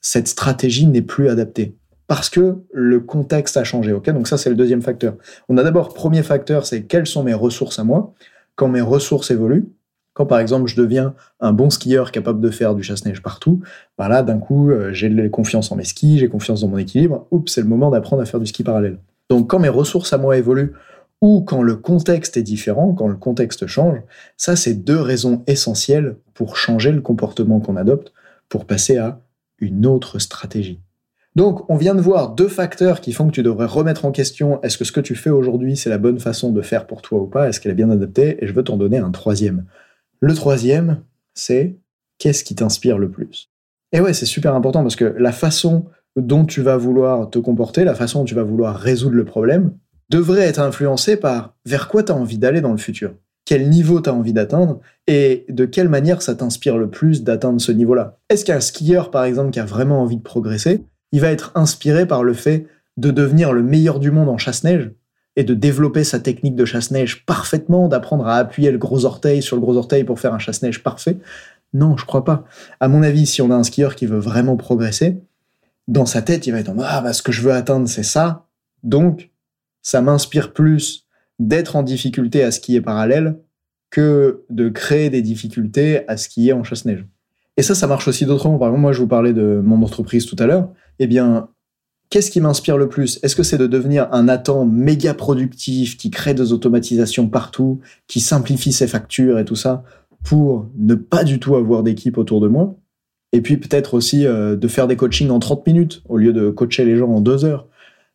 cette 0.06 0.28
stratégie 0.28 0.86
n'est 0.86 1.02
plus 1.02 1.30
adaptée 1.30 1.74
parce 2.06 2.30
que 2.30 2.58
le 2.72 3.00
contexte 3.00 3.58
a 3.58 3.64
changé. 3.64 3.92
Ok, 3.92 4.08
donc 4.12 4.28
ça 4.28 4.38
c'est 4.38 4.52
le 4.52 4.56
deuxième 4.56 4.84
facteur. 4.84 5.16
On 5.50 5.58
a 5.58 5.64
d'abord 5.64 5.96
premier 5.96 6.22
facteur, 6.22 6.68
c'est 6.68 6.84
quelles 6.84 7.08
sont 7.08 7.24
mes 7.24 7.34
ressources 7.34 7.80
à 7.80 7.84
moi? 7.84 8.14
Quand 8.56 8.68
mes 8.68 8.82
ressources 8.82 9.32
évoluent, 9.32 9.68
quand 10.14 10.28
par 10.28 10.40
exemple 10.40 10.68
je 10.68 10.76
deviens 10.76 11.16
un 11.40 11.54
bon 11.54 11.72
skieur 11.72 12.12
capable 12.12 12.40
de 12.40 12.52
faire 12.52 12.76
du 12.76 12.84
chasse-neige 12.84 13.24
partout, 13.24 13.62
bah 13.98 14.08
là 14.08 14.22
d'un 14.22 14.38
coup 14.38 14.70
euh, 14.70 14.94
j'ai 14.94 15.32
confiance 15.32 15.72
en 15.72 15.76
mes 15.76 15.86
skis, 15.86 16.20
j'ai 16.20 16.30
confiance 16.30 16.62
dans 16.62 16.68
mon 16.68 16.78
équilibre. 16.78 17.26
Oups, 17.32 17.52
c'est 17.52 17.62
le 17.62 17.68
moment 17.68 17.90
d'apprendre 17.90 18.22
à 18.22 18.26
faire 18.26 18.40
du 18.40 18.46
ski 18.46 18.64
parallèle. 18.64 19.00
Donc 19.32 19.50
quand 19.50 19.58
mes 19.58 19.70
ressources 19.70 20.14
à 20.14 20.20
moi 20.20 20.38
évoluent 20.38 20.74
ou 21.20 21.42
quand 21.42 21.64
le 21.64 21.78
contexte 21.78 22.38
est 22.38 22.44
différent, 22.44 22.94
quand 22.94 23.08
le 23.08 23.16
contexte 23.16 23.66
change, 23.66 23.98
ça 24.38 24.56
c'est 24.56 24.76
deux 24.76 25.02
raisons 25.02 25.42
essentielles 25.48 26.18
pour 26.36 26.58
changer 26.58 26.92
le 26.92 27.02
comportement 27.02 27.60
qu'on 27.60 27.76
adopte, 27.76 28.14
pour 28.50 28.66
passer 28.66 28.98
à 28.98 29.20
une 29.66 29.86
autre 29.86 30.20
stratégie. 30.20 30.80
Donc, 31.36 31.70
on 31.70 31.76
vient 31.76 31.96
de 31.96 32.02
voir 32.02 32.34
deux 32.34 32.48
facteurs 32.48 33.02
qui 33.02 33.12
font 33.12 33.28
que 33.28 33.34
tu 33.34 33.44
devrais 33.44 33.66
remettre 33.66 34.06
en 34.06 34.12
question 34.12 34.62
est-ce 34.62 34.78
que 34.78 34.86
ce 34.86 34.94
que 34.94 35.02
tu 35.02 35.16
fais 35.16 35.30
aujourd'hui, 35.30 35.76
c'est 35.76 35.90
la 35.90 35.98
bonne 35.98 36.20
façon 36.20 36.52
de 36.52 36.62
faire 36.62 36.88
pour 36.88 37.02
toi 37.02 37.20
ou 37.20 37.28
pas? 37.28 37.50
Est-ce 37.50 37.60
qu'elle 37.60 37.74
est 37.74 37.76
bien 37.76 37.90
adaptée? 37.90 38.38
Et 38.42 38.48
je 38.48 38.54
veux 38.54 38.64
t'en 38.64 38.78
donner 38.78 39.00
un 39.00 39.12
troisième. 39.12 39.66
Le 40.22 40.34
troisième, 40.34 41.02
c'est 41.34 41.76
qu'est-ce 42.20 42.46
qui 42.46 42.56
t'inspire 42.56 42.98
le 42.98 43.10
plus? 43.10 43.50
Et 43.92 44.00
ouais, 44.00 44.14
c'est 44.14 44.26
super 44.26 44.56
important 44.56 44.82
parce 44.82 44.96
que 44.96 45.14
la 45.18 45.34
façon 45.34 45.86
dont 46.16 46.46
tu 46.46 46.62
vas 46.62 46.78
vouloir 46.78 47.30
te 47.30 47.40
comporter, 47.40 47.84
la 47.84 47.96
façon 47.96 48.20
dont 48.20 48.26
tu 48.26 48.36
vas 48.36 48.44
vouloir 48.44 48.78
résoudre 48.78 49.16
le 49.16 49.26
problème, 49.26 49.74
devrait 50.10 50.46
être 50.46 50.60
influencée 50.60 51.18
par 51.18 51.56
vers 51.66 51.90
quoi 51.90 52.04
tu 52.04 52.12
as 52.12 52.16
envie 52.16 52.38
d'aller 52.38 52.62
dans 52.62 52.72
le 52.72 52.78
futur 52.78 53.14
quel 53.46 53.70
niveau 53.70 54.02
tu 54.02 54.10
as 54.10 54.14
envie 54.14 54.34
d'atteindre 54.34 54.80
et 55.08 55.46
de 55.50 55.66
quelle 55.66 55.90
manière 55.90 56.22
ça 56.22 56.36
t'inspire 56.36 56.78
le 56.78 56.90
plus 56.90 57.24
d'atteindre 57.24 57.62
ce 57.62 57.72
niveau-là. 57.72 58.18
Est-ce 58.30 58.44
qu'un 58.44 58.60
skieur, 58.60 59.12
par 59.12 59.24
exemple, 59.24 59.52
qui 59.52 59.60
a 59.60 59.66
vraiment 59.66 60.02
envie 60.02 60.18
de 60.18 60.24
progresser, 60.24 60.84
il 61.12 61.22
va 61.22 61.32
être 61.32 61.52
inspiré 61.56 62.08
par 62.08 62.24
le 62.24 62.34
fait 62.34 62.68
de 62.98 63.12
devenir 63.12 63.54
le 63.54 63.62
meilleur 63.62 64.00
du 64.00 64.12
monde 64.12 64.30
en 64.30 64.38
chasse-neige 64.38 64.92
et 65.36 65.44
de 65.44 65.54
développer 65.54 66.04
sa 66.04 66.20
technique 66.20 66.56
de 66.56 66.66
chasse-neige 66.66 67.26
parfaitement, 67.26 67.88
d'apprendre 67.88 68.26
à 68.26 68.38
appuyer 68.38 68.72
le 68.72 68.78
gros 68.78 69.06
orteil 69.06 69.42
sur 69.42 69.58
le 69.58 69.62
gros 69.62 69.78
orteil 69.78 70.04
pour 70.04 70.20
faire 70.20 70.34
un 70.34 70.40
chasse-neige 70.40 70.82
parfait? 70.82 71.18
Non, 71.74 71.98
je 71.98 72.06
crois 72.06 72.24
pas. 72.24 72.46
À 72.80 72.88
mon 72.88 73.04
avis, 73.04 73.26
si 73.26 73.42
on 73.42 73.52
a 73.52 73.56
un 73.56 73.64
skieur 73.64 73.96
qui 73.96 74.06
veut 74.06 74.18
vraiment 74.18 74.56
progresser, 74.56 75.18
dans 75.88 76.06
sa 76.06 76.22
tête, 76.22 76.48
il 76.48 76.52
va 76.52 76.60
être 76.60 76.70
en 76.70 76.78
ah 76.80 77.02
bah 77.02 77.14
ce 77.14 77.22
que 77.22 77.32
je 77.32 77.42
veux 77.42 77.52
atteindre 77.52 77.88
c'est 77.88 78.02
ça, 78.02 78.48
donc 78.82 79.30
ça 79.82 80.02
m'inspire 80.02 80.52
plus 80.52 81.05
d'être 81.40 81.76
en 81.76 81.84
difficulté 81.84 82.44
à 82.44 82.52
skier 82.52 82.82
parallèle 82.82 83.40
que 83.90 84.44
de 84.50 84.70
créer 84.70 85.10
des 85.10 85.22
difficultés 85.22 86.08
à 86.08 86.18
skier 86.18 86.54
en 86.54 86.64
chasse-neige. 86.64 87.06
Et 87.58 87.62
ça, 87.62 87.76
ça 87.76 87.88
marche 87.88 88.08
aussi 88.08 88.26
d'autrement. 88.26 88.58
Par 88.58 88.68
exemple, 88.68 88.82
moi, 88.82 88.92
je 88.92 89.00
vous 89.00 89.08
parlais 89.08 89.34
de 89.34 89.62
mon 89.64 89.82
entreprise 89.82 90.26
tout 90.26 90.36
à 90.40 90.46
l'heure. 90.46 90.70
Eh 91.00 91.08
bien, 91.08 91.50
qu'est-ce 92.10 92.32
qui 92.32 92.42
m'inspire 92.42 92.78
le 92.78 92.90
plus? 92.90 93.20
Est-ce 93.24 93.36
que 93.36 93.44
c'est 93.44 93.58
de 93.58 93.68
devenir 93.68 94.10
un 94.12 94.24
Nathan 94.24 94.66
méga 94.66 95.14
productif 95.14 95.98
qui 95.98 96.12
crée 96.12 96.34
des 96.34 96.52
automatisations 96.52 97.30
partout, 97.30 97.80
qui 98.08 98.20
simplifie 98.20 98.74
ses 98.74 98.88
factures 98.88 99.40
et 99.40 99.46
tout 99.46 99.56
ça 99.56 99.84
pour 100.24 100.68
ne 100.78 100.96
pas 100.96 101.24
du 101.24 101.40
tout 101.40 101.56
avoir 101.56 101.84
d'équipe 101.84 102.18
autour 102.18 102.42
de 102.42 102.48
moi? 102.48 102.76
Et 103.32 103.42
puis 103.42 103.58
peut-être 103.58 103.94
aussi 103.94 104.26
euh, 104.26 104.56
de 104.56 104.68
faire 104.68 104.88
des 104.88 104.96
coachings 104.96 105.30
en 105.30 105.40
30 105.40 105.68
minutes 105.68 106.04
au 106.08 106.18
lieu 106.18 106.34
de 106.34 106.50
coacher 106.50 106.86
les 106.86 106.96
gens 106.96 107.10
en 107.10 107.22
deux 107.22 107.44
heures 107.44 107.68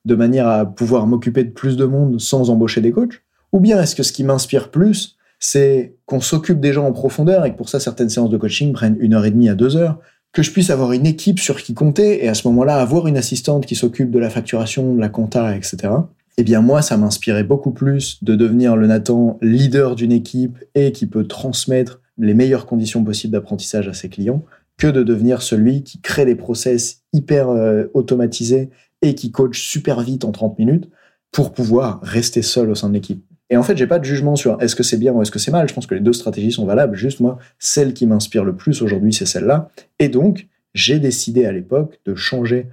de 0.05 0.15
manière 0.15 0.49
à 0.49 0.67
pouvoir 0.67 1.07
m'occuper 1.07 1.45
de 1.45 1.51
plus 1.51 1.77
de 1.77 1.85
monde 1.85 2.21
sans 2.21 2.51
embaucher 2.51 2.81
des 2.81 2.93
coachs? 2.93 3.23
Ou 3.53 3.61
bien 3.61 3.81
est-ce 3.83 3.97
que 3.97 4.03
ce 4.03 4.13
qui 4.13 4.25
m'inspire 4.25 4.71
plus, 4.71 5.17
c'est 5.39 5.97
qu'on 6.07 6.21
s'occupe 6.21 6.61
des 6.61 6.73
gens 6.73 6.87
en 6.87 6.93
profondeur 6.93 7.45
et 7.45 7.53
que 7.53 7.57
pour 7.57 7.69
ça, 7.69 7.81
certaines 7.81 8.11
séances 8.11 8.31
de 8.31 8.37
coaching 8.37 8.73
prennent 8.73 8.97
une 9.01 9.15
heure 9.15 9.25
et 9.25 9.31
demie 9.31 9.49
à 9.49 9.55
deux 9.55 9.77
heures, 9.77 9.99
que 10.33 10.43
je 10.43 10.53
puisse 10.53 10.71
avoir 10.71 10.93
une 10.93 11.07
équipe 11.07 11.41
sur 11.41 11.61
qui 11.61 11.75
compter 11.75 12.25
et 12.25 12.29
à 12.29 12.35
ce 12.35 12.47
moment-là, 12.49 12.77
avoir 12.77 13.09
une 13.09 13.17
assistante 13.17 13.67
qui 13.67 13.75
s'occupe 13.75 14.11
de 14.11 14.19
la 14.19 14.31
facturation, 14.31 14.95
de 14.95 15.01
la 15.01 15.09
compta, 15.09 15.57
etc. 15.57 15.93
Eh 16.37 16.43
bien, 16.45 16.61
moi, 16.61 16.83
ça 16.83 16.97
m'inspirait 16.97 17.43
beaucoup 17.43 17.73
plus 17.73 18.23
de 18.23 18.37
devenir 18.37 18.77
le 18.77 18.87
Nathan 18.87 19.39
leader 19.43 19.97
d'une 19.97 20.13
équipe 20.13 20.59
et 20.75 20.93
qui 20.93 21.07
peut 21.07 21.27
transmettre 21.27 22.01
les 22.19 22.35
meilleures 22.35 22.67
conditions 22.67 23.03
possibles 23.03 23.33
d'apprentissage 23.33 23.89
à 23.89 23.95
ses 23.95 24.09
clients 24.09 24.45
que 24.79 24.87
de 24.87 25.03
devenir 25.03 25.43
celui 25.43 25.83
qui 25.83 26.01
crée 26.01 26.25
des 26.25 26.37
process 26.37 27.03
hyper 27.13 27.51
euh, 27.51 27.85
automatisés 27.93 28.71
et 29.03 29.15
qui 29.15 29.31
coach 29.31 29.61
super 29.61 30.01
vite 30.01 30.25
en 30.25 30.33
30 30.33 30.59
minutes 30.59 30.89
pour 31.33 31.53
pouvoir 31.53 32.01
rester 32.03 32.43
seul 32.43 32.71
au 32.71 32.75
sein 32.75 32.89
de 32.89 32.95
l'équipe. 32.95 33.25
Et 33.51 33.57
en 33.57 33.63
fait, 33.65 33.77
j'ai 33.77 33.87
pas 33.87 33.99
de 33.99 34.05
jugement 34.05 34.37
sur 34.37 34.61
est-ce 34.63 34.77
que 34.77 34.85
c'est 34.85 34.97
bien 34.97 35.13
ou 35.13 35.23
est-ce 35.23 35.33
que 35.33 35.41
c'est 35.41 35.51
mal. 35.51 35.69
Je 35.69 35.75
pense 35.75 35.87
que 35.87 35.95
les 35.95 36.01
deux 36.01 36.13
stratégies 36.13 36.53
sont 36.53 36.67
valables. 36.67 36.97
Juste 36.97 37.19
moi, 37.19 37.39
celle 37.59 37.95
qui 37.95 38.07
m'inspire 38.07 38.45
le 38.45 38.55
plus 38.55 38.81
aujourd'hui, 38.81 39.13
c'est 39.13 39.27
celle-là. 39.27 39.71
Et 39.99 40.09
donc, 40.09 40.47
j'ai 40.73 41.01
décidé 41.01 41.47
à 41.47 41.53
l'époque 41.53 41.99
de 42.05 42.15
changer 42.15 42.69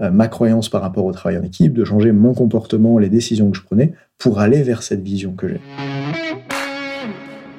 euh, 0.00 0.10
ma 0.10 0.28
croyance 0.28 0.70
par 0.70 0.80
rapport 0.80 1.04
au 1.04 1.12
travail 1.12 1.36
en 1.36 1.42
équipe, 1.42 1.74
de 1.74 1.84
changer 1.84 2.12
mon 2.12 2.32
comportement, 2.32 2.98
les 2.98 3.10
décisions 3.10 3.50
que 3.50 3.58
je 3.58 3.62
prenais 3.62 3.92
pour 4.16 4.40
aller 4.40 4.62
vers 4.62 4.82
cette 4.82 5.02
vision 5.02 5.34
que 5.34 5.48
j'ai. 5.48 5.60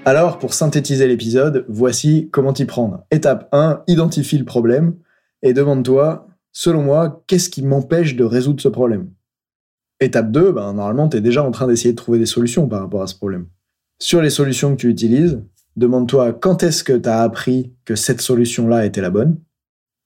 Alors, 0.06 0.40
pour 0.40 0.54
synthétiser 0.54 1.08
l'épisode, 1.08 1.66
voici 1.70 2.30
comment 2.32 2.54
t'y 2.54 2.66
prendre. 2.66 3.06
Étape 3.12 3.48
1, 3.52 3.84
identifie 3.88 4.38
le 4.40 4.46
problème 4.46 4.96
et 5.44 5.54
demande-toi, 5.54 6.28
selon 6.54 6.84
moi, 6.84 7.24
qu'est-ce 7.28 7.50
qui 7.50 7.64
m'empêche 7.64 8.16
de 8.16 8.24
résoudre 8.24 8.62
ce 8.62 8.70
problème? 8.70 9.10
Étape 10.00 10.32
2, 10.32 10.54
ben, 10.54 10.74
normalement, 10.74 11.10
tu 11.10 11.18
es 11.18 11.22
déjà 11.22 11.44
en 11.44 11.52
train 11.52 11.68
d'essayer 11.68 11.92
de 11.92 11.98
trouver 11.98 12.20
des 12.20 12.26
solutions 12.26 12.68
par 12.68 12.80
rapport 12.80 13.02
à 13.02 13.08
ce 13.08 13.16
problème. 13.16 13.48
Sur 14.00 14.22
les 14.22 14.30
solutions 14.30 14.72
que 14.72 14.82
tu 14.82 14.90
utilises, 14.90 15.42
demande-toi 15.76 16.34
quand 16.34 16.64
est-ce 16.64 16.84
que 16.84 16.94
tu 16.94 17.10
as 17.10 17.22
appris 17.22 17.74
que 17.86 17.96
cette 17.96 18.22
solution-là 18.22 18.86
était 18.86 19.02
la 19.02 19.10
bonne 19.10 19.40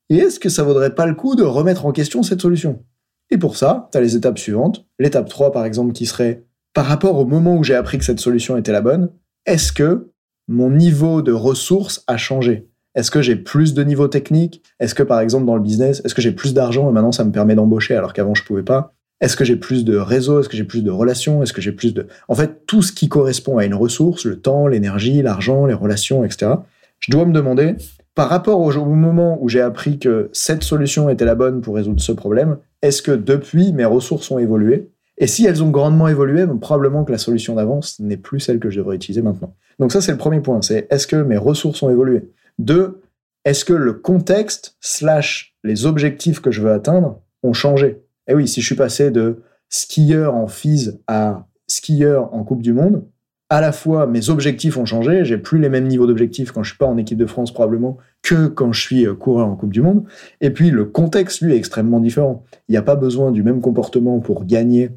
Et 0.09 0.17
est-ce 0.17 0.39
que 0.39 0.49
ça 0.49 0.63
vaudrait 0.63 0.95
pas 0.95 1.05
le 1.05 1.15
coup 1.15 1.35
de 1.35 1.43
remettre 1.43 1.85
en 1.85 1.91
question 1.91 2.23
cette 2.23 2.41
solution? 2.41 2.83
Et 3.29 3.37
pour 3.37 3.57
ça, 3.57 3.89
tu 3.91 3.97
as 3.97 4.01
les 4.01 4.15
étapes 4.15 4.39
suivantes. 4.39 4.85
L'étape 4.99 5.27
3, 5.27 5.51
par 5.51 5.65
exemple, 5.65 5.93
qui 5.93 6.05
serait 6.05 6.45
par 6.73 6.85
rapport 6.85 7.17
au 7.17 7.25
moment 7.25 7.55
où 7.55 7.63
j'ai 7.63 7.75
appris 7.75 7.97
que 7.97 8.05
cette 8.05 8.19
solution 8.19 8.55
était 8.55 8.71
la 8.71 8.81
bonne, 8.81 9.09
est-ce 9.45 9.73
que 9.73 10.11
mon 10.47 10.69
niveau 10.69 11.21
de 11.21 11.31
ressources 11.31 12.03
a 12.07 12.17
changé? 12.17 12.69
Est-ce 12.97 13.11
que 13.11 13.21
j'ai 13.21 13.35
plus 13.35 13.75
de 13.75 13.83
niveau 13.83 14.07
technique? 14.07 14.63
Est-ce 14.79 14.95
que, 14.95 15.03
par 15.03 15.19
exemple, 15.19 15.45
dans 15.45 15.55
le 15.55 15.61
business, 15.61 16.01
est-ce 16.03 16.15
que 16.15 16.21
j'ai 16.21 16.31
plus 16.31 16.55
d'argent 16.55 16.89
et 16.89 16.91
maintenant 16.91 17.11
ça 17.11 17.23
me 17.23 17.31
permet 17.31 17.53
d'embaucher 17.53 17.95
alors 17.95 18.11
qu'avant 18.11 18.33
je 18.33 18.43
pouvais 18.43 18.63
pas? 18.63 18.95
Est-ce 19.21 19.37
que 19.37 19.45
j'ai 19.45 19.55
plus 19.55 19.85
de 19.85 19.97
réseau? 19.97 20.39
Est-ce 20.39 20.49
que 20.49 20.57
j'ai 20.57 20.63
plus 20.63 20.83
de 20.83 20.89
relations? 20.89 21.43
Est-ce 21.43 21.53
que 21.53 21.61
j'ai 21.61 21.71
plus 21.71 21.93
de... 21.93 22.07
En 22.27 22.33
fait, 22.33 22.65
tout 22.65 22.81
ce 22.81 22.91
qui 22.91 23.07
correspond 23.07 23.59
à 23.59 23.65
une 23.65 23.75
ressource, 23.75 24.25
le 24.25 24.39
temps, 24.39 24.65
l'énergie, 24.65 25.21
l'argent, 25.21 25.67
les 25.67 25.75
relations, 25.75 26.23
etc., 26.23 26.53
je 26.99 27.11
dois 27.11 27.25
me 27.25 27.33
demander, 27.33 27.75
par 28.15 28.29
rapport 28.29 28.59
au 28.59 28.85
moment 28.85 29.37
où 29.41 29.47
j'ai 29.47 29.61
appris 29.61 29.99
que 29.99 30.31
cette 30.33 30.63
solution 30.63 31.07
était 31.07 31.25
la 31.25 31.35
bonne 31.35 31.61
pour 31.61 31.75
résoudre 31.75 32.01
ce 32.01 32.11
problème, 32.11 32.57
est-ce 32.81 33.03
que 33.03 33.11
depuis, 33.11 33.73
mes 33.73 33.85
ressources 33.85 34.31
ont 34.31 34.39
évolué? 34.39 34.89
Et 35.19 35.27
si 35.27 35.45
elles 35.45 35.63
ont 35.63 35.69
grandement 35.69 36.07
évolué, 36.07 36.47
probablement 36.59 37.03
que 37.03 37.11
la 37.11 37.19
solution 37.19 37.53
d'avance 37.53 37.99
n'est 37.99 38.17
plus 38.17 38.39
celle 38.39 38.57
que 38.57 38.71
je 38.71 38.79
devrais 38.79 38.95
utiliser 38.95 39.21
maintenant. 39.21 39.53
Donc 39.77 39.91
ça, 39.91 40.01
c'est 40.01 40.11
le 40.11 40.17
premier 40.17 40.39
point, 40.39 40.63
c'est 40.63 40.87
est-ce 40.89 41.05
que 41.05 41.17
mes 41.17 41.37
ressources 41.37 41.83
ont 41.83 41.91
évolué? 41.91 42.31
Deux, 42.57 43.01
est-ce 43.45 43.65
que 43.65 43.73
le 43.73 43.93
contexte 43.93 44.75
slash 44.81 45.55
les 45.63 45.85
objectifs 45.85 46.41
que 46.41 46.51
je 46.51 46.61
veux 46.61 46.71
atteindre 46.71 47.21
ont 47.43 47.53
changé? 47.53 48.01
Eh 48.27 48.33
oui, 48.33 48.47
si 48.47 48.61
je 48.61 48.65
suis 48.65 48.75
passé 48.75 49.11
de 49.11 49.41
skieur 49.69 50.35
en 50.35 50.47
FIS 50.47 50.99
à 51.07 51.47
skieur 51.67 52.33
en 52.33 52.43
Coupe 52.43 52.61
du 52.61 52.73
Monde, 52.73 53.05
à 53.49 53.61
la 53.61 53.71
fois 53.71 54.07
mes 54.07 54.29
objectifs 54.29 54.77
ont 54.77 54.85
changé, 54.85 55.23
j'ai 55.23 55.37
plus 55.37 55.59
les 55.59 55.69
mêmes 55.69 55.87
niveaux 55.87 56.07
d'objectifs 56.07 56.51
quand 56.51 56.63
je 56.63 56.71
suis 56.71 56.77
pas 56.77 56.85
en 56.85 56.97
équipe 56.97 57.17
de 57.17 57.25
France 57.25 57.53
probablement 57.53 57.97
que 58.21 58.47
quand 58.47 58.73
je 58.73 58.81
suis 58.81 59.05
euh, 59.05 59.13
coureur 59.13 59.47
en 59.47 59.55
Coupe 59.55 59.71
du 59.71 59.81
Monde, 59.81 60.03
et 60.41 60.49
puis 60.49 60.69
le 60.69 60.85
contexte 60.85 61.41
lui 61.41 61.53
est 61.53 61.57
extrêmement 61.57 62.01
différent. 62.01 62.43
Il 62.67 62.73
n'y 62.73 62.77
a 62.77 62.81
pas 62.81 62.95
besoin 62.95 63.31
du 63.31 63.43
même 63.43 63.61
comportement 63.61 64.19
pour 64.19 64.45
gagner 64.45 64.91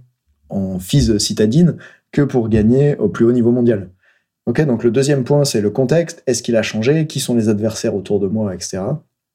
en 0.49 0.81
FIS 0.81 1.21
citadine 1.21 1.77
que 2.11 2.23
pour 2.23 2.49
gagner 2.49 2.97
au 2.97 3.09
plus 3.09 3.25
haut 3.25 3.33
niveau 3.33 3.53
mondial. 3.53 3.91
Ok, 4.47 4.61
donc 4.63 4.85
le 4.85 4.91
deuxième 4.91 5.25
point 5.25 5.45
c'est 5.45 5.61
le 5.61 5.71
contexte, 5.71 6.23
est-ce 6.27 6.43
qu'il 6.43 6.57
a 6.57 6.63
changé, 6.63 7.07
qui 7.07 7.21
sont 7.21 7.35
les 7.35 7.49
adversaires 7.49 7.95
autour 7.95 8.21
de 8.21 8.27
moi, 8.27 8.55
etc. 8.55 8.83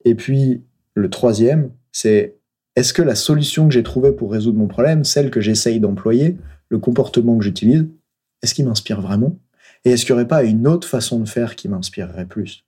Et 0.04 0.16
puis 0.16 0.64
le 0.96 1.10
troisième 1.10 1.72
c'est 1.92 2.36
est-ce 2.76 2.94
que 2.94 3.02
la 3.02 3.16
solution 3.16 3.68
que 3.68 3.74
j'ai 3.74 3.84
trouvée 3.84 4.12
pour 4.12 4.32
résoudre 4.32 4.58
mon 4.58 4.68
problème, 4.68 5.06
celle 5.06 5.32
que 5.32 5.40
j'essaye 5.40 5.80
d'employer, 5.80 6.38
le 6.70 6.78
comportement 6.78 7.38
que 7.38 7.44
j'utilise, 7.44 7.86
est-ce 8.42 8.54
qu'il 8.54 8.66
m'inspire 8.66 9.00
vraiment? 9.00 9.38
Et 9.86 9.92
est-ce 9.92 10.06
qu'il 10.06 10.14
n'y 10.14 10.20
aurait 10.20 10.28
pas 10.28 10.44
une 10.44 10.68
autre 10.68 10.88
façon 10.88 11.20
de 11.20 11.28
faire 11.28 11.56
qui 11.56 11.70
m'inspirerait 11.70 12.26
plus? 12.26 12.66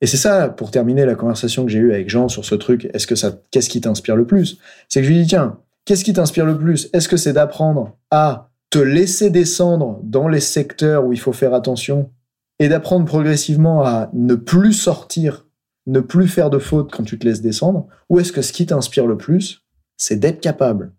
Et 0.00 0.06
c'est 0.06 0.16
ça, 0.16 0.48
pour 0.48 0.70
terminer 0.70 1.04
la 1.04 1.16
conversation 1.16 1.64
que 1.64 1.72
j'ai 1.72 1.80
eue 1.80 1.92
avec 1.92 2.08
Jean 2.08 2.28
sur 2.28 2.44
ce 2.44 2.54
truc, 2.54 2.88
est-ce 2.94 3.06
que 3.06 3.16
ça, 3.16 3.40
qu'est-ce 3.50 3.68
qui 3.68 3.80
t'inspire 3.80 4.14
le 4.14 4.26
plus? 4.26 4.58
C'est 4.88 5.00
que 5.00 5.06
je 5.06 5.10
lui 5.10 5.22
dis, 5.22 5.26
tiens, 5.26 5.58
qu'est-ce 5.84 6.04
qui 6.04 6.12
t'inspire 6.12 6.46
le 6.46 6.56
plus? 6.56 6.88
Est-ce 6.92 7.08
que 7.08 7.16
c'est 7.16 7.32
d'apprendre 7.32 7.96
à 8.10 8.50
te 8.70 8.78
laisser 8.78 9.30
descendre 9.30 10.00
dans 10.02 10.28
les 10.28 10.40
secteurs 10.40 11.04
où 11.04 11.12
il 11.12 11.20
faut 11.20 11.32
faire 11.32 11.54
attention 11.54 12.10
et 12.58 12.68
d'apprendre 12.68 13.06
progressivement 13.06 13.82
à 13.82 14.10
ne 14.12 14.34
plus 14.34 14.72
sortir 14.72 15.46
ne 15.88 16.00
plus 16.00 16.28
faire 16.28 16.50
de 16.50 16.58
fautes 16.58 16.92
quand 16.92 17.02
tu 17.02 17.18
te 17.18 17.26
laisses 17.26 17.40
descendre 17.40 17.88
Ou 18.08 18.20
est-ce 18.20 18.32
que 18.32 18.42
ce 18.42 18.52
qui 18.52 18.66
t'inspire 18.66 19.06
le 19.06 19.16
plus, 19.16 19.64
c'est 19.96 20.16
d'être 20.16 20.40
capable 20.40 20.92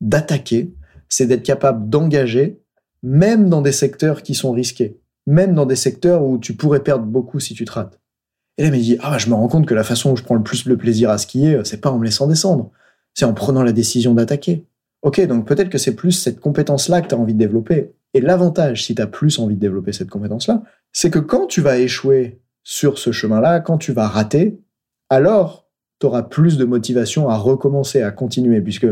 d'attaquer, 0.00 0.72
c'est 1.08 1.26
d'être 1.26 1.42
capable 1.42 1.88
d'engager, 1.88 2.62
même 3.02 3.50
dans 3.50 3.60
des 3.60 3.72
secteurs 3.72 4.22
qui 4.22 4.34
sont 4.34 4.52
risqués, 4.52 5.00
même 5.26 5.54
dans 5.54 5.66
des 5.66 5.76
secteurs 5.76 6.22
où 6.24 6.38
tu 6.38 6.54
pourrais 6.54 6.82
perdre 6.82 7.04
beaucoup 7.04 7.40
si 7.40 7.54
tu 7.54 7.64
te 7.64 7.72
rates. 7.72 8.00
Et 8.56 8.62
là, 8.62 8.68
il 8.68 8.72
me 8.72 8.78
dit, 8.78 8.96
ah, 9.00 9.18
je 9.18 9.28
me 9.28 9.34
rends 9.34 9.48
compte 9.48 9.66
que 9.66 9.74
la 9.74 9.84
façon 9.84 10.12
où 10.12 10.16
je 10.16 10.22
prends 10.22 10.34
le 10.34 10.42
plus 10.42 10.64
le 10.64 10.76
plaisir 10.76 11.10
à 11.10 11.18
skier, 11.18 11.60
c'est 11.64 11.80
pas 11.80 11.90
en 11.90 11.98
me 11.98 12.04
laissant 12.04 12.26
descendre, 12.26 12.70
c'est 13.14 13.24
en 13.24 13.34
prenant 13.34 13.62
la 13.62 13.72
décision 13.72 14.14
d'attaquer. 14.14 14.64
Ok, 15.06 15.24
donc 15.28 15.46
peut-être 15.46 15.68
que 15.68 15.78
c'est 15.78 15.94
plus 15.94 16.10
cette 16.10 16.40
compétence-là 16.40 17.00
que 17.00 17.06
tu 17.06 17.14
as 17.14 17.18
envie 17.18 17.32
de 17.32 17.38
développer. 17.38 17.92
Et 18.12 18.20
l'avantage, 18.20 18.84
si 18.84 18.96
tu 18.96 19.00
as 19.00 19.06
plus 19.06 19.38
envie 19.38 19.54
de 19.54 19.60
développer 19.60 19.92
cette 19.92 20.10
compétence-là, 20.10 20.64
c'est 20.92 21.10
que 21.10 21.20
quand 21.20 21.46
tu 21.46 21.60
vas 21.60 21.78
échouer 21.78 22.40
sur 22.64 22.98
ce 22.98 23.12
chemin-là, 23.12 23.60
quand 23.60 23.78
tu 23.78 23.92
vas 23.92 24.08
rater, 24.08 24.58
alors 25.08 25.68
tu 26.00 26.06
auras 26.06 26.24
plus 26.24 26.56
de 26.56 26.64
motivation 26.64 27.28
à 27.28 27.36
recommencer, 27.36 28.02
à 28.02 28.10
continuer, 28.10 28.60
puisque 28.60 28.88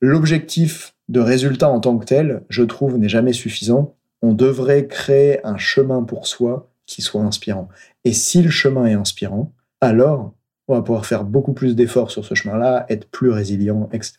l'objectif 0.00 0.94
de 1.08 1.18
résultat 1.18 1.68
en 1.68 1.80
tant 1.80 1.98
que 1.98 2.04
tel, 2.04 2.44
je 2.48 2.62
trouve, 2.62 2.96
n'est 2.96 3.08
jamais 3.08 3.32
suffisant. 3.32 3.96
On 4.22 4.34
devrait 4.34 4.86
créer 4.86 5.44
un 5.44 5.58
chemin 5.58 6.04
pour 6.04 6.28
soi 6.28 6.70
qui 6.86 7.02
soit 7.02 7.22
inspirant. 7.22 7.68
Et 8.04 8.12
si 8.12 8.42
le 8.42 8.50
chemin 8.50 8.86
est 8.86 8.94
inspirant, 8.94 9.52
alors 9.80 10.34
on 10.68 10.76
va 10.76 10.82
pouvoir 10.82 11.04
faire 11.04 11.24
beaucoup 11.24 11.52
plus 11.52 11.74
d'efforts 11.74 12.12
sur 12.12 12.24
ce 12.24 12.36
chemin-là, 12.36 12.86
être 12.90 13.10
plus 13.10 13.30
résilient, 13.30 13.88
etc. 13.92 14.18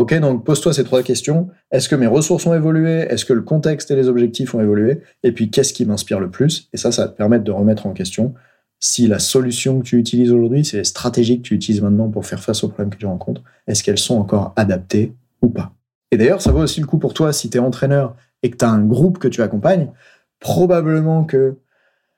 Ok, 0.00 0.18
donc 0.18 0.46
pose-toi 0.46 0.72
ces 0.72 0.82
trois 0.82 1.02
questions. 1.02 1.50
Est-ce 1.70 1.86
que 1.86 1.94
mes 1.94 2.06
ressources 2.06 2.46
ont 2.46 2.54
évolué? 2.54 3.00
Est-ce 3.10 3.26
que 3.26 3.34
le 3.34 3.42
contexte 3.42 3.90
et 3.90 3.96
les 3.96 4.08
objectifs 4.08 4.54
ont 4.54 4.60
évolué? 4.62 5.02
Et 5.24 5.32
puis, 5.32 5.50
qu'est-ce 5.50 5.74
qui 5.74 5.84
m'inspire 5.84 6.20
le 6.20 6.30
plus? 6.30 6.70
Et 6.72 6.78
ça, 6.78 6.90
ça 6.90 7.02
va 7.02 7.08
te 7.08 7.16
permettre 7.18 7.44
de 7.44 7.50
remettre 7.50 7.86
en 7.86 7.92
question 7.92 8.32
si 8.78 9.06
la 9.08 9.18
solution 9.18 9.78
que 9.78 9.84
tu 9.84 9.98
utilises 9.98 10.32
aujourd'hui, 10.32 10.64
c'est 10.64 10.78
les 10.78 10.84
stratégies 10.84 11.42
que 11.42 11.46
tu 11.46 11.54
utilises 11.54 11.82
maintenant 11.82 12.08
pour 12.08 12.24
faire 12.24 12.42
face 12.42 12.64
aux 12.64 12.68
problèmes 12.68 12.88
que 12.88 12.96
tu 12.96 13.04
rencontres, 13.04 13.42
est-ce 13.66 13.82
qu'elles 13.82 13.98
sont 13.98 14.16
encore 14.16 14.54
adaptées 14.56 15.12
ou 15.42 15.50
pas? 15.50 15.74
Et 16.12 16.16
d'ailleurs, 16.16 16.40
ça 16.40 16.50
vaut 16.50 16.62
aussi 16.62 16.80
le 16.80 16.86
coup 16.86 16.98
pour 16.98 17.12
toi 17.12 17.34
si 17.34 17.50
tu 17.50 17.58
es 17.58 17.60
entraîneur 17.60 18.16
et 18.42 18.50
que 18.50 18.56
tu 18.56 18.64
as 18.64 18.70
un 18.70 18.82
groupe 18.82 19.18
que 19.18 19.28
tu 19.28 19.42
accompagnes. 19.42 19.92
Probablement 20.38 21.24
que 21.24 21.58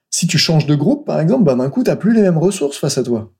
si 0.08 0.28
tu 0.28 0.38
changes 0.38 0.66
de 0.66 0.76
groupe, 0.76 1.04
par 1.04 1.18
exemple, 1.18 1.42
ben 1.42 1.56
d'un 1.56 1.68
coup, 1.68 1.82
tu 1.82 1.90
n'as 1.90 1.96
plus 1.96 2.14
les 2.14 2.22
mêmes 2.22 2.38
ressources 2.38 2.78
face 2.78 2.96
à 2.96 3.02
toi. 3.02 3.32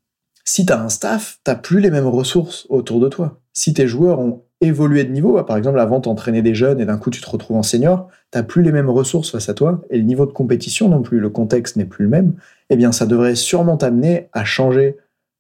Si 0.43 0.67
tu 0.67 0.73
as 0.73 0.83
un 0.83 0.89
staff, 0.89 1.39
tu 1.45 1.51
n'as 1.53 1.57
plus 1.57 1.79
les 1.79 1.93
mêmes 1.93 2.09
ressources 2.09 2.67
autour 2.71 2.99
de 2.99 3.09
toi 3.09 3.39
si 3.53 3.75
tes 3.75 3.87
joueurs 3.87 4.19
ont 4.19 4.43
évolué 4.61 5.05
de 5.05 5.11
niveau, 5.11 5.35
bah, 5.35 5.45
par 5.45 5.57
exemple 5.57 5.81
avant 5.81 6.01
t'entraîner 6.01 6.41
des 6.41 6.55
jeunes 6.55 6.81
et 6.81 6.87
d'un 6.87 6.99
coup 6.99 7.11
tu 7.11 7.21
te 7.21 7.29
retrouves 7.29 7.57
en 7.57 7.63
senior, 7.63 8.09
t'as 8.31 8.43
plus 8.43 8.63
les 8.63 8.73
mêmes 8.73 8.91
ressources 8.91 9.31
face 9.31 9.49
à 9.49 9.55
toi 9.55 9.83
et 9.91 9.99
le 9.99 10.05
niveau 10.05 10.27
de 10.27 10.33
compétition 10.33 10.89
non 10.89 11.03
plus, 11.03 11.19
le 11.21 11.31
contexte 11.31 11.77
n'est 11.77 11.85
plus 11.85 12.05
le 12.05 12.11
même, 12.11 12.35
eh 12.71 12.77
bien 12.77 12.93
ça 12.93 13.07
devrait 13.07 13.35
sûrement 13.35 13.77
t'amener 13.77 14.29
à 14.33 14.45
changer 14.45 14.97